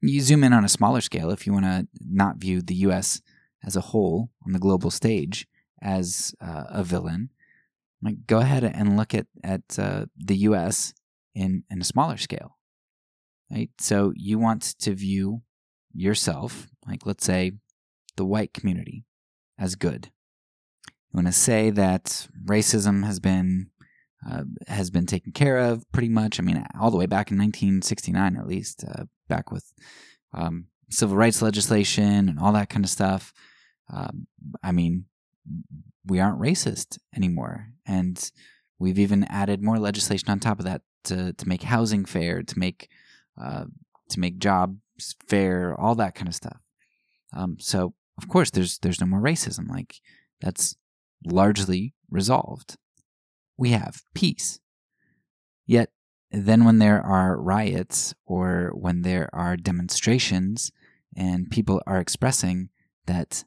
You 0.00 0.20
zoom 0.22 0.44
in 0.44 0.54
on 0.54 0.64
a 0.64 0.68
smaller 0.68 1.02
scale 1.02 1.30
if 1.30 1.46
you 1.46 1.52
want 1.52 1.66
to 1.66 1.86
not 2.00 2.38
view 2.38 2.62
the 2.62 2.76
U.S. 2.86 3.20
as 3.62 3.76
a 3.76 3.82
whole 3.82 4.30
on 4.46 4.52
the 4.52 4.58
global 4.58 4.90
stage 4.90 5.46
as 5.82 6.34
uh, 6.40 6.64
a 6.70 6.82
villain. 6.82 7.28
Like, 8.02 8.26
go 8.26 8.38
ahead 8.38 8.64
and 8.64 8.96
look 8.96 9.14
at 9.14 9.26
at 9.44 9.78
uh, 9.78 10.06
the 10.16 10.36
U.S. 10.48 10.94
in 11.34 11.64
in 11.70 11.82
a 11.82 11.84
smaller 11.84 12.16
scale. 12.16 12.56
Right? 13.50 13.70
So 13.78 14.12
you 14.14 14.38
want 14.38 14.62
to 14.78 14.94
view 14.94 15.42
yourself, 15.92 16.68
like 16.86 17.04
let's 17.04 17.24
say 17.24 17.52
the 18.20 18.26
white 18.26 18.52
community 18.52 19.06
as 19.58 19.76
good. 19.76 20.10
You 20.86 21.16
want 21.16 21.26
to 21.26 21.32
say 21.32 21.70
that 21.70 22.28
racism 22.44 23.06
has 23.06 23.18
been 23.18 23.70
uh, 24.30 24.42
has 24.68 24.90
been 24.90 25.06
taken 25.06 25.32
care 25.32 25.56
of 25.56 25.90
pretty 25.90 26.10
much. 26.10 26.38
I 26.38 26.42
mean, 26.42 26.62
all 26.78 26.90
the 26.90 26.98
way 26.98 27.06
back 27.06 27.30
in 27.30 27.38
1969, 27.38 28.36
at 28.36 28.46
least, 28.46 28.84
uh, 28.86 29.04
back 29.26 29.50
with 29.50 29.72
um, 30.34 30.66
civil 30.90 31.16
rights 31.16 31.40
legislation 31.40 32.28
and 32.28 32.38
all 32.38 32.52
that 32.52 32.68
kind 32.68 32.84
of 32.84 32.90
stuff. 32.90 33.32
Um, 33.90 34.26
I 34.62 34.72
mean, 34.72 35.06
we 36.04 36.20
aren't 36.20 36.38
racist 36.38 36.98
anymore. 37.16 37.68
And 37.86 38.30
we've 38.78 38.98
even 38.98 39.24
added 39.24 39.62
more 39.62 39.78
legislation 39.78 40.28
on 40.28 40.38
top 40.38 40.58
of 40.58 40.66
that 40.66 40.82
to, 41.04 41.32
to 41.32 41.48
make 41.48 41.62
housing 41.62 42.04
fair, 42.04 42.42
to 42.42 42.58
make 42.58 42.90
uh, 43.40 43.64
to 44.10 44.20
make 44.20 44.38
jobs 44.38 44.76
fair, 45.28 45.74
all 45.80 45.94
that 45.94 46.14
kind 46.14 46.28
of 46.28 46.34
stuff. 46.34 46.58
Um, 47.32 47.56
so 47.58 47.94
of 48.20 48.28
course 48.28 48.50
there's 48.50 48.78
there's 48.78 49.00
no 49.00 49.06
more 49.06 49.20
racism. 49.20 49.68
Like 49.68 50.00
that's 50.40 50.76
largely 51.24 51.94
resolved. 52.10 52.76
We 53.56 53.70
have 53.70 54.02
peace. 54.14 54.60
Yet 55.66 55.90
then 56.30 56.64
when 56.64 56.78
there 56.78 57.00
are 57.00 57.40
riots 57.40 58.14
or 58.26 58.72
when 58.74 59.02
there 59.02 59.28
are 59.32 59.56
demonstrations 59.56 60.70
and 61.16 61.50
people 61.50 61.82
are 61.86 61.98
expressing 61.98 62.68
that 63.06 63.44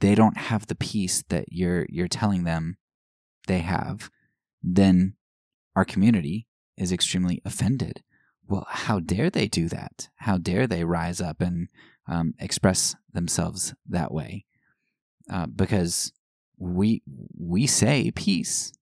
they 0.00 0.14
don't 0.14 0.36
have 0.36 0.66
the 0.66 0.74
peace 0.74 1.24
that 1.28 1.46
you're 1.50 1.86
you're 1.88 2.08
telling 2.08 2.44
them 2.44 2.76
they 3.46 3.60
have, 3.60 4.10
then 4.62 5.14
our 5.74 5.84
community 5.84 6.46
is 6.76 6.92
extremely 6.92 7.40
offended. 7.44 8.02
Well, 8.46 8.66
how 8.68 9.00
dare 9.00 9.30
they 9.30 9.46
do 9.48 9.68
that? 9.68 10.08
How 10.16 10.36
dare 10.36 10.66
they 10.66 10.84
rise 10.84 11.20
up 11.20 11.40
and 11.40 11.68
um, 12.10 12.34
express 12.38 12.96
themselves 13.12 13.74
that 13.88 14.12
way? 14.12 14.44
Uh, 15.32 15.46
because 15.46 16.12
we 16.58 17.02
we 17.38 17.66
say 17.66 18.10
peace, 18.10 18.72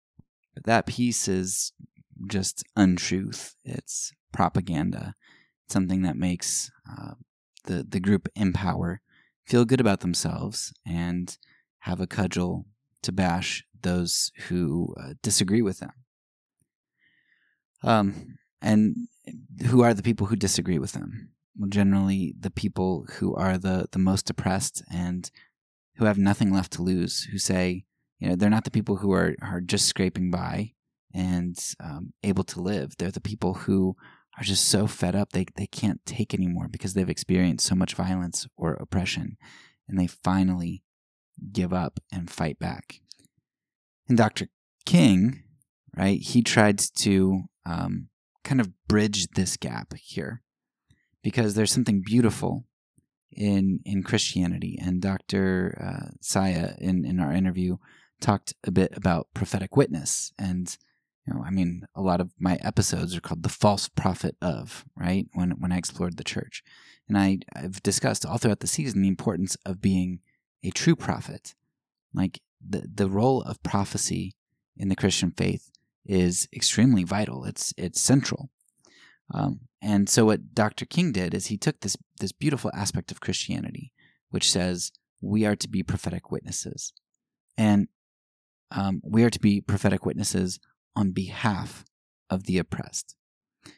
but 0.55 0.65
that 0.65 0.87
peace 0.87 1.29
is 1.29 1.73
just 2.27 2.65
untruth. 2.75 3.55
It's 3.65 4.13
propaganda. 4.33 5.15
It's 5.65 5.75
something 5.75 6.03
that 6.03 6.17
makes 6.17 6.71
uh, 6.91 7.15
the 7.65 7.87
the 7.89 8.01
group 8.01 8.29
Empower 8.35 9.01
feel 9.47 9.65
good 9.65 9.81
about 9.81 10.01
themselves 10.01 10.73
and 10.87 11.39
have 11.81 12.01
a 12.01 12.07
cudgel 12.07 12.67
to 13.03 13.13
bash 13.13 13.65
those 13.83 14.33
who 14.49 14.95
uh, 15.01 15.15
disagree 15.23 15.63
with 15.63 15.79
them. 15.79 15.93
Um, 17.83 18.39
and 18.61 19.09
who 19.67 19.83
are 19.83 19.95
the 19.95 20.03
people 20.03 20.27
who 20.27 20.37
disagree 20.37 20.79
with 20.79 20.93
them? 20.93 21.31
Generally, 21.69 22.35
the 22.39 22.51
people 22.51 23.07
who 23.15 23.35
are 23.35 23.59
the, 23.59 23.87
the 23.93 23.99
most 23.99 24.27
depressed 24.27 24.83
and 24.93 25.31
who 25.97 26.05
have 26.05 26.19
nothing 26.19 26.53
left 26.53 26.73
to 26.73 26.83
lose, 26.83 27.25
who 27.33 27.39
say, 27.39 27.85
you 28.21 28.29
know, 28.29 28.37
they're 28.37 28.51
not 28.51 28.65
the 28.65 28.71
people 28.71 28.97
who 28.97 29.13
are, 29.13 29.35
are 29.43 29.61
just 29.61 29.87
scraping 29.87 30.31
by 30.31 30.73
and 31.13 31.59
um, 31.83 32.13
able 32.23 32.45
to 32.45 32.61
live. 32.61 32.93
They're 32.99 33.11
the 33.11 33.21
people 33.21 33.55
who 33.55 33.97
are 34.39 34.45
just 34.45 34.69
so 34.69 34.87
fed 34.87 35.17
up 35.17 35.33
they, 35.33 35.47
they 35.57 35.67
can't 35.67 36.05
take 36.07 36.33
anymore 36.33 36.69
because 36.69 36.95
they've 36.95 37.09
experienced 37.09 37.67
so 37.67 37.75
much 37.75 37.95
violence 37.95 38.47
or 38.57 38.75
oppression 38.75 39.37
and 39.89 39.99
they 39.99 40.07
finally 40.07 40.83
give 41.53 41.73
up 41.73 41.99
and 42.13 42.31
fight 42.31 42.59
back. 42.59 43.01
And 44.09 44.17
Dr. 44.17 44.49
King, 44.87 45.43
right, 45.97 46.21
he 46.21 46.43
tried 46.43 46.79
to 46.79 47.43
um, 47.67 48.09
kind 48.45 48.61
of 48.61 48.71
bridge 48.87 49.29
this 49.29 49.57
gap 49.57 49.95
here 49.95 50.43
because 51.23 51.55
there's 51.55 51.73
something 51.73 52.03
beautiful 52.05 52.65
in 53.33 53.81
in 53.85 54.03
Christianity. 54.03 54.79
And 54.81 55.01
Dr. 55.01 55.79
Uh, 55.81 56.11
Saya, 56.21 56.75
in, 56.79 57.05
in 57.05 57.21
our 57.21 57.33
interview, 57.33 57.77
talked 58.21 58.55
a 58.65 58.71
bit 58.71 58.93
about 58.97 59.29
prophetic 59.35 59.77
witness 59.77 60.33
and 60.39 60.77
you 61.29 61.35
know, 61.35 61.45
I 61.45 61.51
mean, 61.51 61.83
a 61.95 62.01
lot 62.01 62.21
of 62.23 62.33
my 62.39 62.59
episodes 62.63 63.15
are 63.15 63.21
called 63.21 63.43
"The 63.43 63.51
False 63.51 63.89
Prophet 63.89 64.37
of," 64.41 64.87
right? 64.97 65.27
When 65.35 65.51
when 65.61 65.73
I 65.73 65.77
explored 65.77 66.17
the 66.17 66.25
church, 66.25 66.63
and 67.07 67.19
I 67.19 67.41
I've 67.55 67.83
discussed 67.83 68.25
all 68.25 68.39
throughout 68.39 68.61
the 68.61 68.67
season 68.67 69.03
the 69.03 69.09
importance 69.09 69.57
of 69.67 69.83
being 69.83 70.21
a 70.65 70.71
true 70.71 70.97
prophet, 70.97 71.55
like 72.15 72.41
the 72.67 72.89
the 72.93 73.11
role 73.11 73.43
of 73.43 73.63
prophecy 73.63 74.37
in 74.77 74.89
the 74.89 74.97
Christian 74.97 75.31
faith 75.31 75.71
is 76.07 76.49
extremely 76.55 77.05
vital. 77.05 77.45
It's 77.45 77.75
it's 77.77 78.01
central. 78.01 78.49
Um, 79.33 79.61
and 79.81 80.09
so 80.09 80.27
what 80.27 80.55
Dr. 80.55 80.85
King 80.85 81.13
did 81.13 81.35
is 81.35 81.47
he 81.47 81.57
took 81.57 81.81
this 81.81 81.97
this 82.19 82.33
beautiful 82.33 82.71
aspect 82.75 83.13
of 83.13 83.21
Christianity, 83.21 83.93
which 84.31 84.51
says 84.51 84.93
we 85.21 85.47
are 85.47 85.57
to 85.57 85.69
be 85.69 85.83
prophetic 85.83 86.31
witnesses, 86.31 86.93
and 87.57 87.89
um, 88.71 89.01
we 89.05 89.23
are 89.25 89.31
to 89.31 89.41
be 89.41 89.61
prophetic 89.61 90.05
witnesses 90.05 90.59
on 90.97 91.13
behalf 91.13 91.85
of 92.29 92.45
the 92.45 92.59
oppressed. 92.59 93.15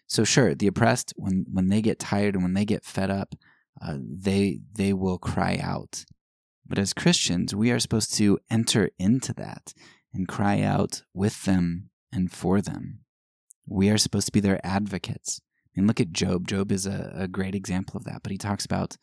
So 0.07 0.25
sure, 0.25 0.55
the 0.55 0.67
oppressed 0.67 1.13
when 1.17 1.47
when 1.51 1.69
they 1.69 1.83
get 1.83 1.99
tired 1.99 2.35
and 2.35 2.43
when 2.43 2.55
they 2.55 2.65
get 2.65 2.85
fed 2.85 3.11
up, 3.11 3.35
uh, 3.83 3.99
they 4.01 4.61
they 4.75 4.93
will 4.93 5.19
cry 5.19 5.59
out. 5.63 6.05
But 6.67 6.79
as 6.79 6.93
Christians, 6.93 7.55
we 7.55 7.71
are 7.71 7.81
supposed 7.81 8.15
to 8.15 8.39
enter 8.49 8.91
into 8.99 9.33
that 9.35 9.75
and 10.15 10.29
cry 10.29 10.63
out 10.63 11.03
with 11.13 11.45
them 11.45 11.91
and 12.13 12.31
for 12.31 12.61
them. 12.61 13.01
We 13.71 13.89
are 13.89 13.99
supposed 13.99 14.27
to 14.27 14.33
be 14.33 14.41
their 14.41 14.65
advocates. 14.65 15.41
And 15.77 15.87
look 15.87 16.01
at 16.01 16.13
Job. 16.13 16.49
Job 16.49 16.73
is 16.73 16.87
a, 16.87 17.13
a 17.15 17.29
great 17.29 17.55
example 17.55 17.97
of 17.97 18.05
that. 18.05 18.23
But 18.23 18.33
he 18.33 18.39
talks 18.39 18.65
about 18.65 18.97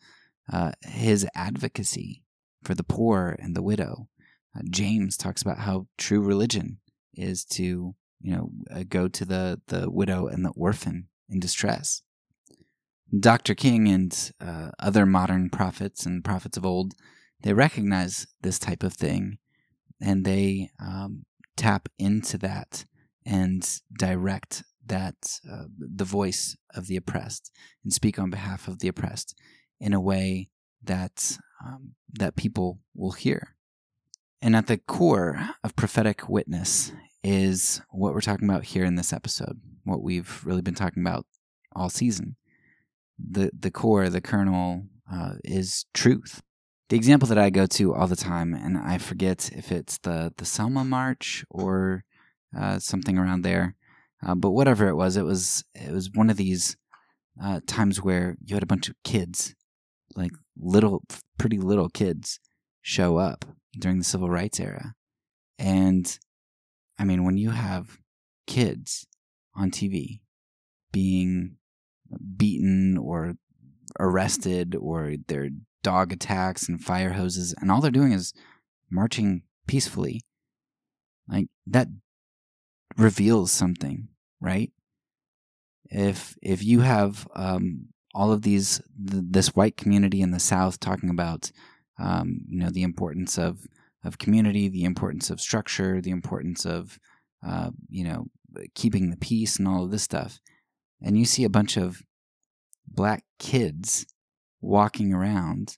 uh, 0.52 0.72
his 0.82 1.26
advocacy 1.34 2.22
for 2.62 2.74
the 2.74 2.84
poor 2.84 3.36
and 3.40 3.56
the 3.56 3.62
widow. 3.62 4.08
Uh, 4.54 4.60
James 4.70 5.16
talks 5.16 5.42
about 5.42 5.58
how 5.58 5.86
true 5.96 6.20
religion 6.20 6.78
is 7.14 7.44
to 7.44 7.94
you 8.20 8.36
know, 8.36 8.50
uh, 8.70 8.84
go 8.88 9.08
to 9.08 9.24
the, 9.24 9.60
the 9.68 9.90
widow 9.90 10.26
and 10.26 10.44
the 10.44 10.50
orphan 10.50 11.08
in 11.28 11.40
distress. 11.40 12.02
Dr. 13.18 13.54
King 13.54 13.88
and 13.88 14.32
uh, 14.40 14.70
other 14.78 15.06
modern 15.06 15.48
prophets 15.48 16.04
and 16.04 16.24
prophets 16.24 16.58
of 16.58 16.66
old, 16.66 16.94
they 17.42 17.54
recognize 17.54 18.26
this 18.42 18.58
type 18.58 18.82
of 18.82 18.92
thing 18.92 19.38
and 20.00 20.24
they 20.24 20.70
um, 20.80 21.24
tap 21.56 21.88
into 21.98 22.36
that 22.38 22.84
and 23.26 23.80
direct 23.98 24.64
that 24.86 25.38
uh, 25.50 25.64
the 25.78 26.04
voice 26.04 26.56
of 26.74 26.86
the 26.86 26.96
oppressed 26.96 27.52
and 27.84 27.92
speak 27.92 28.18
on 28.18 28.30
behalf 28.30 28.68
of 28.68 28.78
the 28.78 28.88
oppressed 28.88 29.34
in 29.80 29.92
a 29.92 30.00
way 30.00 30.48
that 30.82 31.38
um, 31.64 31.94
that 32.18 32.36
people 32.36 32.80
will 32.94 33.12
hear. 33.12 33.54
And 34.40 34.54
at 34.54 34.68
the 34.68 34.78
core 34.78 35.50
of 35.64 35.76
prophetic 35.76 36.28
witness 36.28 36.92
is 37.24 37.82
what 37.90 38.14
we're 38.14 38.20
talking 38.20 38.48
about 38.48 38.64
here 38.64 38.84
in 38.84 38.94
this 38.94 39.12
episode, 39.12 39.60
what 39.84 40.02
we've 40.02 40.42
really 40.44 40.62
been 40.62 40.74
talking 40.74 41.02
about 41.02 41.26
all 41.74 41.90
season. 41.90 42.36
The, 43.18 43.50
the 43.58 43.72
core, 43.72 44.08
the 44.08 44.20
kernel, 44.20 44.84
uh, 45.12 45.32
is 45.42 45.86
truth. 45.92 46.40
The 46.88 46.96
example 46.96 47.26
that 47.28 47.38
I 47.38 47.50
go 47.50 47.66
to 47.66 47.94
all 47.94 48.06
the 48.06 48.16
time, 48.16 48.54
and 48.54 48.78
I 48.78 48.98
forget 48.98 49.50
if 49.52 49.72
it's 49.72 49.98
the, 49.98 50.32
the 50.36 50.44
Selma 50.44 50.84
March 50.84 51.44
or 51.50 52.04
uh, 52.56 52.78
something 52.78 53.18
around 53.18 53.42
there, 53.42 53.74
uh, 54.26 54.34
but 54.34 54.50
whatever 54.50 54.88
it 54.88 54.96
was, 54.96 55.16
it 55.16 55.24
was 55.24 55.64
it 55.74 55.92
was 55.92 56.10
one 56.12 56.30
of 56.30 56.36
these 56.36 56.76
uh, 57.42 57.60
times 57.66 58.02
where 58.02 58.36
you 58.44 58.54
had 58.54 58.62
a 58.62 58.66
bunch 58.66 58.88
of 58.88 58.96
kids, 59.04 59.54
like 60.16 60.32
little, 60.56 61.02
pretty 61.38 61.58
little 61.58 61.88
kids, 61.88 62.40
show 62.82 63.18
up 63.18 63.44
during 63.78 63.98
the 63.98 64.04
civil 64.04 64.28
rights 64.30 64.58
era, 64.58 64.94
and 65.58 66.18
I 66.98 67.04
mean, 67.04 67.24
when 67.24 67.36
you 67.36 67.50
have 67.50 67.98
kids 68.46 69.06
on 69.54 69.70
TV 69.70 70.20
being 70.90 71.56
beaten 72.36 72.96
or 72.96 73.34
arrested 74.00 74.74
or 74.74 75.14
their 75.28 75.50
dog 75.82 76.12
attacks 76.12 76.68
and 76.68 76.82
fire 76.82 77.12
hoses, 77.12 77.54
and 77.60 77.70
all 77.70 77.80
they're 77.80 77.90
doing 77.90 78.12
is 78.12 78.32
marching 78.90 79.42
peacefully, 79.66 80.22
like 81.28 81.46
that 81.66 81.88
reveals 82.96 83.52
something, 83.52 84.08
right? 84.40 84.72
If 85.90 86.36
if 86.42 86.62
you 86.62 86.80
have 86.80 87.26
um, 87.34 87.88
all 88.14 88.32
of 88.32 88.42
these 88.42 88.80
th- 89.10 89.24
this 89.30 89.48
white 89.54 89.76
community 89.76 90.20
in 90.20 90.30
the 90.30 90.40
South 90.40 90.80
talking 90.80 91.10
about 91.10 91.50
um, 91.98 92.40
you 92.48 92.58
know 92.58 92.70
the 92.70 92.82
importance 92.82 93.38
of 93.38 93.66
of 94.04 94.18
community, 94.18 94.68
the 94.68 94.84
importance 94.84 95.30
of 95.30 95.40
structure, 95.40 96.00
the 96.00 96.10
importance 96.10 96.64
of 96.64 96.98
uh, 97.46 97.70
you 97.88 98.04
know 98.04 98.26
keeping 98.74 99.10
the 99.10 99.16
peace 99.16 99.58
and 99.58 99.68
all 99.68 99.84
of 99.84 99.90
this 99.90 100.02
stuff, 100.02 100.40
and 101.02 101.18
you 101.18 101.24
see 101.24 101.44
a 101.44 101.50
bunch 101.50 101.76
of 101.76 102.02
black 102.86 103.24
kids 103.38 104.06
walking 104.60 105.12
around, 105.12 105.76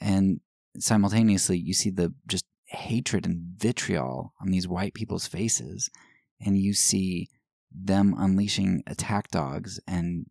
and 0.00 0.40
simultaneously 0.78 1.58
you 1.58 1.74
see 1.74 1.90
the 1.90 2.12
just 2.26 2.44
hatred 2.66 3.26
and 3.26 3.54
vitriol 3.58 4.32
on 4.40 4.50
these 4.50 4.68
white 4.68 4.94
people's 4.94 5.26
faces, 5.26 5.90
and 6.44 6.58
you 6.58 6.74
see 6.74 7.28
them 7.72 8.14
unleashing 8.18 8.82
attack 8.86 9.30
dogs 9.30 9.78
and 9.86 10.26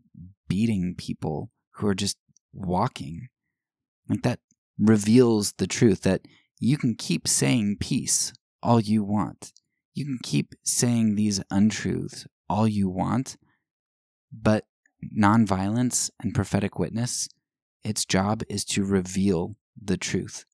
beating 0.47 0.95
people 0.97 1.51
who 1.75 1.87
are 1.87 1.95
just 1.95 2.17
walking. 2.53 3.29
Like 4.09 4.23
that 4.23 4.39
reveals 4.77 5.53
the 5.53 5.67
truth 5.67 6.01
that 6.01 6.21
you 6.59 6.77
can 6.77 6.95
keep 6.95 7.27
saying 7.27 7.77
peace 7.79 8.33
all 8.61 8.79
you 8.79 9.03
want. 9.03 9.53
you 9.93 10.05
can 10.05 10.19
keep 10.23 10.55
saying 10.63 11.15
these 11.15 11.41
untruths 11.51 12.25
all 12.49 12.67
you 12.67 12.89
want, 12.89 13.35
but 14.31 14.65
nonviolence 15.17 16.09
and 16.21 16.33
prophetic 16.33 16.79
witness, 16.79 17.27
its 17.83 18.05
job 18.05 18.41
is 18.49 18.63
to 18.63 18.83
reveal 18.85 19.55
the 19.81 19.97
truth. 19.97 20.45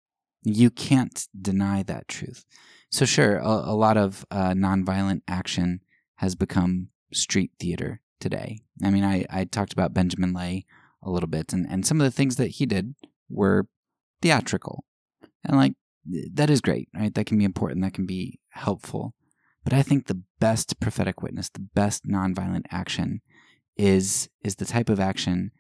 You 0.44 0.70
can't 0.72 1.28
deny 1.40 1.84
that 1.84 2.08
truth. 2.08 2.44
So, 2.90 3.06
sure, 3.06 3.38
a, 3.38 3.48
a 3.48 3.76
lot 3.76 3.98
of 3.98 4.26
uh, 4.32 4.52
nonviolent 4.52 5.22
action 5.28 5.82
has 6.16 6.36
become 6.36 6.90
street 7.12 7.52
theater 7.60 8.02
today. 8.20 8.60
I 8.84 8.90
mean, 8.90 9.04
I, 9.04 9.26
I 9.30 9.46
talked 9.46 9.74
about 9.74 9.94
Benjamin 9.94 10.34
Lay 10.34 10.66
a 11.04 11.10
little 11.10 11.30
bit, 11.30 11.54
and, 11.54 11.66
and 11.70 11.86
some 11.86 12.00
of 12.00 12.06
the 12.06 12.12
things 12.12 12.38
that 12.38 12.52
he 12.52 12.66
did 12.66 12.96
were 13.30 13.68
theatrical. 14.22 14.86
And, 15.44 15.58
like, 15.58 15.74
that 16.34 16.50
is 16.50 16.62
great, 16.62 16.88
right? 16.96 17.14
That 17.14 17.26
can 17.26 17.38
be 17.38 17.44
important, 17.44 17.82
that 17.82 17.94
can 17.94 18.06
be 18.06 18.40
helpful. 18.50 19.14
But 19.64 19.74
I 19.74 19.82
think 19.82 20.06
the 20.06 20.22
best 20.40 20.80
prophetic 20.80 21.22
witness, 21.22 21.50
the 21.50 21.68
best 21.74 22.06
nonviolent 22.08 22.66
action 22.72 23.22
is 23.76 24.30
is 24.42 24.56
the 24.56 24.66
type 24.66 24.90
of 24.90 25.00
action 25.00 25.52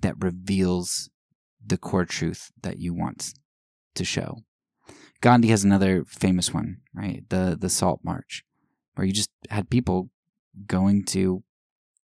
that 0.00 0.22
reveals 0.22 1.10
the 1.64 1.78
core 1.78 2.04
truth 2.04 2.52
that 2.62 2.78
you 2.78 2.94
want 2.94 3.32
to 3.94 4.04
show. 4.04 4.42
Gandhi 5.24 5.48
has 5.48 5.64
another 5.64 6.04
famous 6.04 6.52
one, 6.52 6.82
right? 6.92 7.24
The 7.30 7.56
the 7.58 7.70
salt 7.70 8.00
march, 8.04 8.44
where 8.94 9.06
you 9.06 9.12
just 9.14 9.30
had 9.48 9.70
people 9.70 10.10
going 10.66 11.06
to 11.06 11.42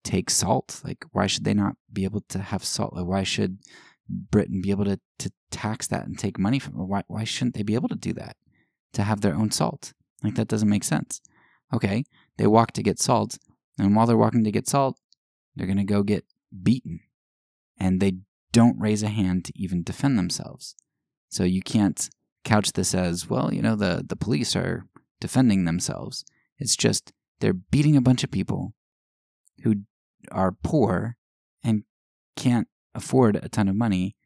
take 0.04 0.28
salt. 0.28 0.82
Like, 0.84 1.06
why 1.12 1.26
should 1.26 1.44
they 1.44 1.54
not 1.54 1.76
be 1.90 2.04
able 2.04 2.20
to 2.28 2.40
have 2.40 2.62
salt? 2.62 2.92
Like, 2.92 3.06
why 3.06 3.22
should 3.22 3.60
Britain 4.06 4.60
be 4.60 4.70
able 4.70 4.84
to, 4.84 5.00
to 5.20 5.32
tax 5.50 5.86
that 5.86 6.04
and 6.04 6.18
take 6.18 6.38
money 6.38 6.58
from 6.58 6.74
it? 6.74 6.84
Why 6.84 7.04
why 7.06 7.24
shouldn't 7.24 7.54
they 7.54 7.62
be 7.62 7.74
able 7.74 7.88
to 7.88 7.94
do 7.94 8.12
that? 8.12 8.36
To 8.92 9.02
have 9.02 9.22
their 9.22 9.34
own 9.34 9.50
salt? 9.50 9.94
Like 10.22 10.34
that 10.34 10.48
doesn't 10.48 10.68
make 10.68 10.84
sense. 10.84 11.22
Okay, 11.72 12.04
they 12.36 12.46
walk 12.46 12.72
to 12.72 12.82
get 12.82 12.98
salt, 12.98 13.38
and 13.78 13.96
while 13.96 14.04
they're 14.04 14.18
walking 14.18 14.44
to 14.44 14.52
get 14.52 14.68
salt, 14.68 15.00
they're 15.54 15.66
gonna 15.66 15.84
go 15.84 16.02
get 16.02 16.26
beaten. 16.62 17.00
And 17.80 17.98
they 17.98 18.18
don't 18.52 18.78
raise 18.78 19.02
a 19.02 19.08
hand 19.08 19.46
to 19.46 19.52
even 19.56 19.82
defend 19.82 20.18
themselves. 20.18 20.74
So 21.30 21.44
you 21.44 21.62
can't 21.62 22.10
couch 22.46 22.72
this 22.72 22.94
as, 22.94 23.28
well, 23.28 23.52
you 23.52 23.60
know, 23.60 23.76
the, 23.76 24.04
the 24.06 24.16
police 24.16 24.56
are 24.56 24.86
defending 25.20 25.64
themselves. 25.64 26.24
It's 26.58 26.76
just 26.76 27.12
they're 27.40 27.52
beating 27.52 27.96
a 27.96 28.00
bunch 28.00 28.24
of 28.24 28.30
people 28.30 28.72
who 29.62 29.82
are 30.30 30.52
poor 30.62 31.16
and 31.62 31.82
can't 32.36 32.68
afford 32.94 33.36
a 33.36 33.48
ton 33.48 33.68
of 33.68 33.76
money, 33.76 34.16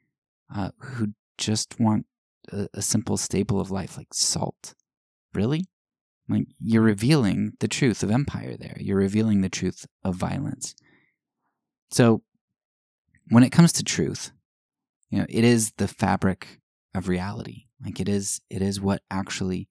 uh, 0.54 0.70
who 0.78 1.08
just 1.38 1.80
want 1.80 2.06
a, 2.52 2.68
a 2.74 2.82
simple 2.82 3.16
staple 3.16 3.60
of 3.60 3.70
life 3.70 3.96
like 3.96 4.12
salt. 4.12 4.74
Really? 5.34 5.64
Like 6.28 6.46
you're 6.60 6.82
revealing 6.82 7.52
the 7.58 7.68
truth 7.68 8.02
of 8.02 8.10
empire 8.10 8.56
there. 8.56 8.76
You're 8.78 8.98
revealing 8.98 9.40
the 9.40 9.48
truth 9.48 9.86
of 10.04 10.14
violence. 10.14 10.74
So 11.90 12.22
when 13.30 13.42
it 13.42 13.50
comes 13.50 13.72
to 13.72 13.82
truth, 13.82 14.30
you 15.08 15.18
know, 15.18 15.26
it 15.28 15.42
is 15.42 15.72
the 15.78 15.88
fabric 15.88 16.60
of 16.94 17.08
reality. 17.08 17.64
Like 17.84 18.00
it 18.00 18.08
is 18.08 18.40
it 18.50 18.62
is 18.62 18.80
what 18.80 19.02
actually 19.10 19.68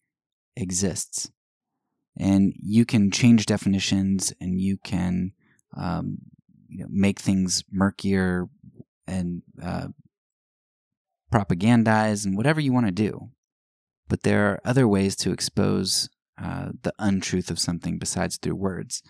exists. 0.55 1.31
And 2.17 2.53
you 2.57 2.85
can 2.85 3.11
change 3.11 3.45
definitions 3.45 4.33
and 4.41 4.59
you 4.59 4.77
can 4.77 5.31
um, 5.75 6.17
you 6.67 6.83
know, 6.83 6.89
make 6.89 7.19
things 7.19 7.63
murkier 7.71 8.47
and 9.07 9.41
uh, 9.61 9.87
propagandize 11.31 12.25
and 12.25 12.35
whatever 12.35 12.59
you 12.59 12.73
want 12.73 12.87
to 12.87 12.91
do. 12.91 13.29
But 14.07 14.23
there 14.23 14.47
are 14.47 14.61
other 14.65 14.87
ways 14.87 15.15
to 15.17 15.31
expose 15.31 16.09
uh, 16.41 16.69
the 16.81 16.93
untruth 16.99 17.51
of 17.51 17.59
something 17.59 17.99
besides 17.99 18.37
through 18.37 18.55
words. 18.55 19.03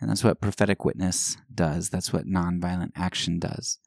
And 0.00 0.08
that's 0.08 0.24
what 0.24 0.40
prophetic 0.40 0.84
witness 0.84 1.36
does. 1.54 1.90
That's 1.90 2.12
what 2.12 2.26
nonviolent 2.26 2.92
action 2.96 3.38
does. 3.38 3.78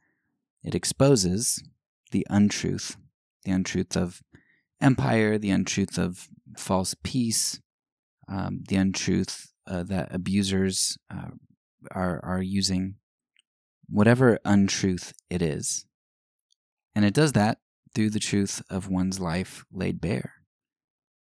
It 0.63 0.75
exposes 0.75 1.63
the 2.11 2.25
untruth, 2.29 2.97
the 3.43 3.51
untruth 3.51 3.95
of 3.95 4.21
empire, 4.81 5.37
the 5.37 5.51
untruth 5.51 5.97
of 5.97 6.27
false 6.57 6.95
peace, 7.03 7.59
um, 8.27 8.63
the 8.67 8.75
untruth 8.75 9.51
uh, 9.67 9.83
that 9.83 10.13
abusers 10.13 10.97
uh, 11.13 11.31
are 11.91 12.19
are 12.23 12.41
using, 12.41 12.95
whatever 13.89 14.39
untruth 14.45 15.13
it 15.29 15.41
is, 15.41 15.85
and 16.95 17.05
it 17.05 17.13
does 17.13 17.33
that 17.33 17.59
through 17.93 18.09
the 18.09 18.19
truth 18.19 18.61
of 18.69 18.89
one's 18.89 19.19
life 19.19 19.65
laid 19.71 20.01
bare. 20.01 20.33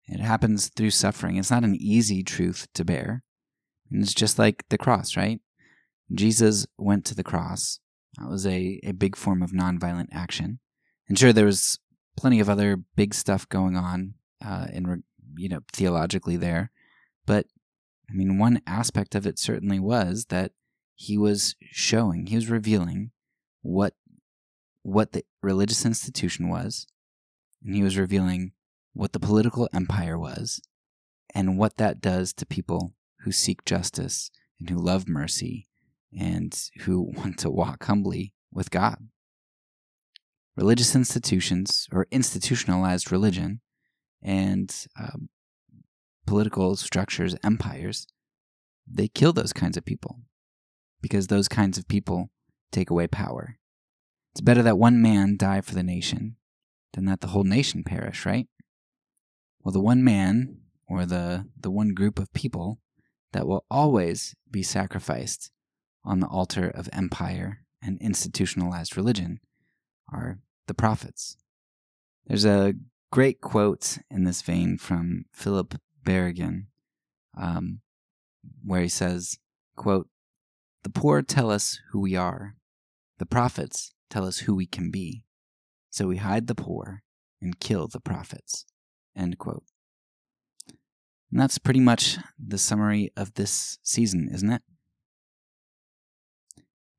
It 0.06 0.20
happens 0.20 0.68
through 0.68 0.90
suffering. 0.90 1.36
It's 1.36 1.50
not 1.50 1.64
an 1.64 1.76
easy 1.76 2.22
truth 2.22 2.66
to 2.74 2.84
bear. 2.84 3.22
And 3.90 4.02
it's 4.02 4.14
just 4.14 4.38
like 4.38 4.64
the 4.68 4.78
cross, 4.78 5.16
right? 5.16 5.40
Jesus 6.12 6.66
went 6.78 7.04
to 7.06 7.14
the 7.14 7.22
cross. 7.22 7.78
That 8.18 8.28
was 8.28 8.46
a, 8.46 8.80
a 8.82 8.92
big 8.92 9.16
form 9.16 9.42
of 9.42 9.52
nonviolent 9.52 10.08
action. 10.12 10.60
And 11.08 11.18
sure, 11.18 11.32
there 11.32 11.46
was 11.46 11.78
plenty 12.16 12.40
of 12.40 12.48
other 12.48 12.76
big 12.96 13.14
stuff 13.14 13.48
going 13.48 13.76
on 13.76 14.14
uh, 14.44 14.66
in, 14.72 15.02
you 15.36 15.48
know, 15.48 15.60
theologically 15.72 16.36
there. 16.36 16.70
But 17.26 17.46
I 18.10 18.14
mean, 18.14 18.38
one 18.38 18.60
aspect 18.66 19.14
of 19.14 19.26
it 19.26 19.38
certainly 19.38 19.78
was 19.78 20.26
that 20.26 20.52
he 20.94 21.16
was 21.16 21.56
showing, 21.60 22.26
he 22.26 22.36
was 22.36 22.50
revealing 22.50 23.10
what 23.62 23.94
what 24.82 25.12
the 25.12 25.24
religious 25.42 25.86
institution 25.86 26.48
was, 26.48 26.86
and 27.64 27.74
he 27.74 27.82
was 27.82 27.96
revealing 27.96 28.52
what 28.92 29.12
the 29.12 29.20
political 29.20 29.68
empire 29.72 30.18
was, 30.18 30.60
and 31.34 31.56
what 31.56 31.76
that 31.76 32.00
does 32.00 32.32
to 32.34 32.44
people 32.44 32.94
who 33.20 33.32
seek 33.32 33.64
justice 33.64 34.30
and 34.58 34.68
who 34.68 34.76
love 34.76 35.08
mercy 35.08 35.68
and 36.16 36.68
who 36.80 37.00
want 37.16 37.38
to 37.38 37.50
walk 37.50 37.84
humbly 37.84 38.34
with 38.52 38.70
God. 38.70 39.08
Religious 40.56 40.94
institutions, 40.94 41.88
or 41.92 42.06
institutionalized 42.10 43.10
religion, 43.10 43.60
and 44.22 44.86
um, 44.98 45.28
political 46.26 46.76
structures, 46.76 47.34
empires, 47.42 48.06
they 48.86 49.08
kill 49.08 49.32
those 49.32 49.52
kinds 49.52 49.76
of 49.76 49.84
people 49.84 50.20
because 51.00 51.26
those 51.26 51.48
kinds 51.48 51.78
of 51.78 51.88
people 51.88 52.30
take 52.70 52.90
away 52.90 53.06
power. 53.06 53.58
It's 54.32 54.40
better 54.40 54.62
that 54.62 54.78
one 54.78 55.00
man 55.00 55.36
die 55.36 55.60
for 55.60 55.74
the 55.74 55.82
nation 55.82 56.36
than 56.92 57.06
that 57.06 57.20
the 57.20 57.28
whole 57.28 57.44
nation 57.44 57.84
perish, 57.84 58.24
right? 58.24 58.48
Well, 59.62 59.72
the 59.72 59.80
one 59.80 60.02
man 60.04 60.58
or 60.88 61.06
the, 61.06 61.46
the 61.58 61.70
one 61.70 61.94
group 61.94 62.18
of 62.18 62.32
people 62.32 62.80
that 63.32 63.46
will 63.46 63.64
always 63.70 64.34
be 64.50 64.62
sacrificed 64.62 65.50
on 66.04 66.20
the 66.20 66.26
altar 66.26 66.68
of 66.68 66.88
empire 66.92 67.64
and 67.82 68.00
institutionalized 68.00 68.96
religion 68.96 69.40
are 70.12 70.38
the 70.66 70.74
prophets. 70.74 71.36
There's 72.26 72.44
a 72.44 72.74
great 73.10 73.40
quote 73.40 73.98
in 74.10 74.24
this 74.24 74.42
vein 74.42 74.78
from 74.78 75.24
Philip 75.32 75.74
Berrigan, 76.04 76.66
um, 77.36 77.80
where 78.64 78.82
he 78.82 78.88
says, 78.88 79.38
quote, 79.76 80.08
The 80.82 80.90
poor 80.90 81.22
tell 81.22 81.50
us 81.50 81.80
who 81.90 82.00
we 82.00 82.16
are. 82.16 82.56
The 83.18 83.26
prophets 83.26 83.94
tell 84.10 84.26
us 84.26 84.40
who 84.40 84.54
we 84.54 84.66
can 84.66 84.90
be. 84.90 85.24
So 85.90 86.06
we 86.06 86.16
hide 86.16 86.46
the 86.46 86.54
poor 86.54 87.02
and 87.40 87.60
kill 87.60 87.88
the 87.88 88.00
prophets. 88.00 88.64
End 89.16 89.38
quote. 89.38 89.64
And 91.30 91.40
that's 91.40 91.58
pretty 91.58 91.80
much 91.80 92.18
the 92.38 92.58
summary 92.58 93.10
of 93.16 93.34
this 93.34 93.78
season, 93.82 94.28
isn't 94.32 94.50
it? 94.50 94.62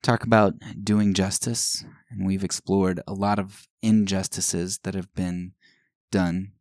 Talk 0.04 0.26
about 0.26 0.56
doing 0.84 1.14
justice, 1.14 1.86
and 2.12 2.28
we've 2.28 2.44
explored 2.44 3.00
a 3.08 3.14
lot 3.14 3.40
of 3.40 3.70
injustices 3.82 4.80
that 4.84 4.96
have 4.96 5.14
been 5.16 5.54
done 6.12 6.52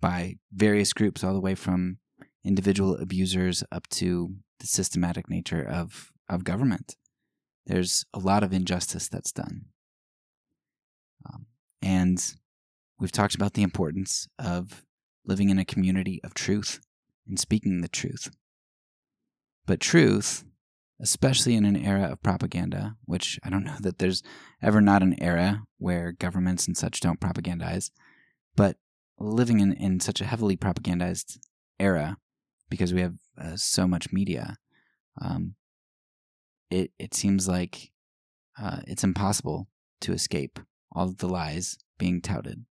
by 0.00 0.36
various 0.52 0.92
groups, 0.92 1.24
all 1.24 1.34
the 1.34 1.40
way 1.40 1.56
from 1.56 1.98
individual 2.44 2.94
abusers 2.96 3.64
up 3.72 3.88
to 3.88 4.36
the 4.60 4.68
systematic 4.68 5.28
nature 5.28 5.60
of, 5.60 6.12
of 6.28 6.44
government. 6.44 6.94
There's 7.66 8.04
a 8.14 8.20
lot 8.20 8.44
of 8.44 8.52
injustice 8.52 9.08
that's 9.08 9.32
done. 9.32 9.64
Um, 11.28 11.46
and 11.82 12.24
we've 13.00 13.10
talked 13.10 13.34
about 13.34 13.54
the 13.54 13.64
importance 13.64 14.28
of 14.38 14.84
living 15.26 15.48
in 15.48 15.58
a 15.58 15.64
community 15.64 16.20
of 16.22 16.32
truth 16.32 16.78
and 17.26 17.40
speaking 17.40 17.80
the 17.80 17.88
truth. 17.88 18.30
But 19.66 19.80
truth, 19.80 20.44
especially 21.04 21.54
in 21.54 21.66
an 21.66 21.76
era 21.76 22.04
of 22.04 22.22
propaganda, 22.22 22.96
which 23.04 23.38
I 23.44 23.50
don't 23.50 23.64
know 23.64 23.76
that 23.80 23.98
there's 23.98 24.22
ever 24.62 24.80
not 24.80 25.02
an 25.02 25.14
era 25.22 25.64
where 25.78 26.12
governments 26.12 26.66
and 26.66 26.76
such 26.76 27.00
don't 27.00 27.20
propagandize, 27.20 27.90
but 28.56 28.78
living 29.18 29.60
in, 29.60 29.72
in 29.74 30.00
such 30.00 30.20
a 30.20 30.24
heavily 30.24 30.56
propagandized 30.56 31.38
era 31.78 32.16
because 32.70 32.94
we 32.94 33.02
have 33.02 33.16
uh, 33.38 33.56
so 33.56 33.86
much 33.86 34.12
media, 34.12 34.56
um, 35.20 35.54
it, 36.70 36.90
it 36.98 37.12
seems 37.12 37.46
like 37.46 37.90
uh, 38.60 38.78
it's 38.86 39.04
impossible 39.04 39.68
to 40.00 40.12
escape 40.12 40.58
all 40.90 41.08
of 41.08 41.18
the 41.18 41.28
lies 41.28 41.76
being 41.98 42.22
touted. 42.22 42.64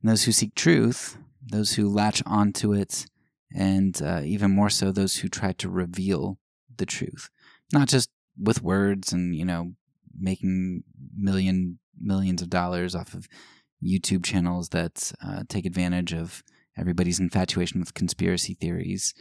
And 0.00 0.10
those 0.10 0.24
who 0.24 0.32
seek 0.32 0.54
truth, 0.54 1.18
those 1.42 1.72
who 1.72 1.88
latch 1.88 2.22
onto 2.24 2.72
it 2.72 3.06
and 3.52 4.00
uh, 4.00 4.20
even 4.24 4.52
more 4.52 4.70
so 4.70 4.92
those 4.92 5.16
who 5.16 5.28
try 5.28 5.52
to 5.54 5.68
reveal 5.68 6.38
the 6.78 6.86
truth, 6.86 7.30
not 7.72 7.88
just 7.88 8.10
with 8.40 8.62
words 8.62 9.12
and 9.12 9.34
you 9.34 9.44
know 9.44 9.74
making 10.18 10.84
million 11.16 11.78
millions 12.00 12.42
of 12.42 12.50
dollars 12.50 12.94
off 12.94 13.14
of 13.14 13.28
YouTube 13.82 14.24
channels 14.24 14.70
that 14.70 15.12
uh, 15.24 15.42
take 15.48 15.66
advantage 15.66 16.12
of 16.12 16.42
everybody's 16.76 17.20
infatuation 17.20 17.80
with 17.80 17.94
conspiracy 17.94 18.54
theories, 18.54 19.14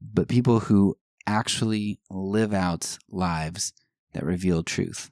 but 0.00 0.28
people 0.28 0.60
who 0.60 0.96
actually 1.26 2.00
live 2.10 2.52
out 2.52 2.98
lives 3.10 3.72
that 4.12 4.24
reveal 4.24 4.62
truth. 4.62 5.10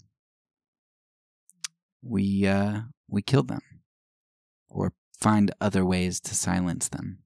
We 2.03 2.47
uh, 2.47 2.83
we 3.09 3.23
kill 3.23 3.43
them, 3.43 3.61
or 4.69 4.93
find 5.19 5.51
other 5.61 5.85
ways 5.85 6.21
to 6.21 6.35
silence 6.35 6.89
them. 6.89 7.19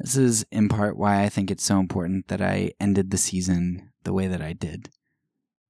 This 0.00 0.16
is 0.16 0.46
in 0.50 0.70
part 0.70 0.96
why 0.96 1.22
I 1.22 1.28
think 1.28 1.50
it's 1.50 1.64
so 1.64 1.78
important 1.78 2.28
that 2.28 2.40
I 2.40 2.72
ended 2.80 3.10
the 3.10 3.18
season 3.18 3.90
the 4.04 4.14
way 4.14 4.28
that 4.28 4.40
I 4.40 4.54
did, 4.54 4.88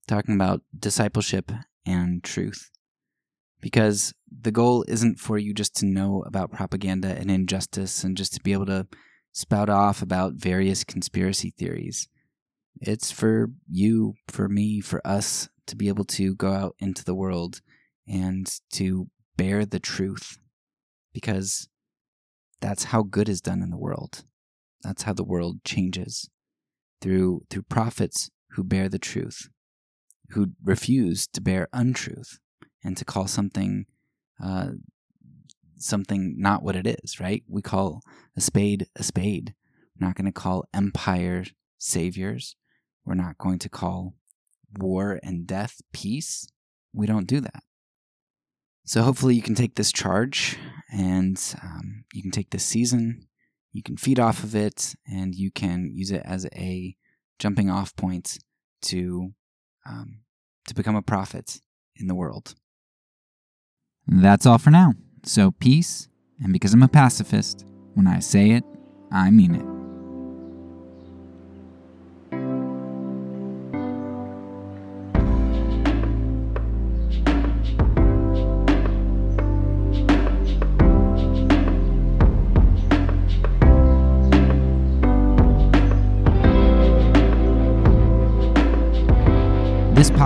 talking 0.06 0.36
about 0.36 0.62
discipleship 0.78 1.50
and 1.84 2.22
truth. 2.22 2.70
Because 3.60 4.14
the 4.30 4.52
goal 4.52 4.84
isn't 4.86 5.18
for 5.18 5.36
you 5.36 5.52
just 5.52 5.74
to 5.76 5.86
know 5.86 6.22
about 6.26 6.52
propaganda 6.52 7.08
and 7.08 7.28
injustice 7.28 8.04
and 8.04 8.16
just 8.16 8.32
to 8.34 8.40
be 8.40 8.52
able 8.52 8.66
to 8.66 8.86
spout 9.32 9.68
off 9.68 10.00
about 10.00 10.34
various 10.34 10.84
conspiracy 10.84 11.52
theories. 11.58 12.08
It's 12.80 13.10
for 13.10 13.48
you, 13.68 14.14
for 14.28 14.48
me, 14.48 14.80
for 14.80 15.04
us 15.04 15.48
to 15.66 15.74
be 15.74 15.88
able 15.88 16.04
to 16.04 16.36
go 16.36 16.52
out 16.52 16.76
into 16.78 17.04
the 17.04 17.16
world 17.16 17.62
and 18.06 18.48
to 18.74 19.08
bear 19.36 19.66
the 19.66 19.80
truth 19.80 20.38
because 21.12 21.68
that's 22.60 22.84
how 22.84 23.02
good 23.02 23.28
is 23.28 23.40
done 23.40 23.62
in 23.62 23.70
the 23.70 23.78
world. 23.78 24.24
That's 24.82 25.02
how 25.02 25.12
the 25.12 25.24
world 25.24 25.64
changes 25.64 26.28
through 27.00 27.42
through 27.50 27.62
prophets 27.62 28.30
who 28.52 28.64
bear 28.64 28.88
the 28.88 28.98
truth, 28.98 29.48
who 30.30 30.52
refuse 30.62 31.26
to 31.28 31.40
bear 31.40 31.68
untruth 31.72 32.38
and 32.82 32.96
to 32.96 33.04
call 33.04 33.26
something 33.26 33.86
uh, 34.42 34.70
something 35.76 36.34
not 36.38 36.62
what 36.62 36.76
it 36.76 36.86
is. 36.86 37.20
Right? 37.20 37.42
We 37.48 37.62
call 37.62 38.02
a 38.36 38.40
spade 38.40 38.86
a 38.96 39.02
spade. 39.02 39.54
We're 39.98 40.06
not 40.06 40.16
going 40.16 40.26
to 40.26 40.32
call 40.32 40.64
empire 40.72 41.44
saviors. 41.78 42.56
We're 43.04 43.14
not 43.14 43.38
going 43.38 43.58
to 43.60 43.68
call 43.68 44.14
war 44.78 45.18
and 45.22 45.46
death 45.46 45.80
peace. 45.92 46.48
We 46.92 47.06
don't 47.06 47.26
do 47.26 47.40
that. 47.40 47.62
So 48.84 49.02
hopefully 49.02 49.34
you 49.34 49.42
can 49.42 49.54
take 49.54 49.76
this 49.76 49.92
charge 49.92 50.58
and 50.92 51.40
um, 51.62 52.04
you 52.12 52.22
can 52.22 52.30
take 52.30 52.50
this 52.50 52.64
season, 52.64 53.26
you 53.72 53.82
can 53.82 53.96
feed 53.96 54.18
off 54.18 54.42
of 54.42 54.54
it, 54.54 54.94
and 55.06 55.34
you 55.34 55.50
can 55.50 55.90
use 55.92 56.10
it 56.10 56.22
as 56.24 56.46
a 56.56 56.96
jumping 57.38 57.70
off 57.70 57.94
point 57.94 58.38
to 58.82 59.30
um, 59.86 60.20
to 60.66 60.74
become 60.74 60.96
a 60.96 61.02
prophet 61.02 61.60
in 61.96 62.06
the 62.06 62.14
world. 62.14 62.54
That's 64.06 64.46
all 64.46 64.58
for 64.58 64.70
now. 64.70 64.94
So 65.24 65.52
peace, 65.52 66.08
and 66.42 66.52
because 66.52 66.74
I'm 66.74 66.82
a 66.82 66.88
pacifist, 66.88 67.64
when 67.94 68.06
I 68.06 68.18
say 68.18 68.50
it, 68.50 68.64
I 69.12 69.30
mean 69.30 69.54
it. 69.54 69.79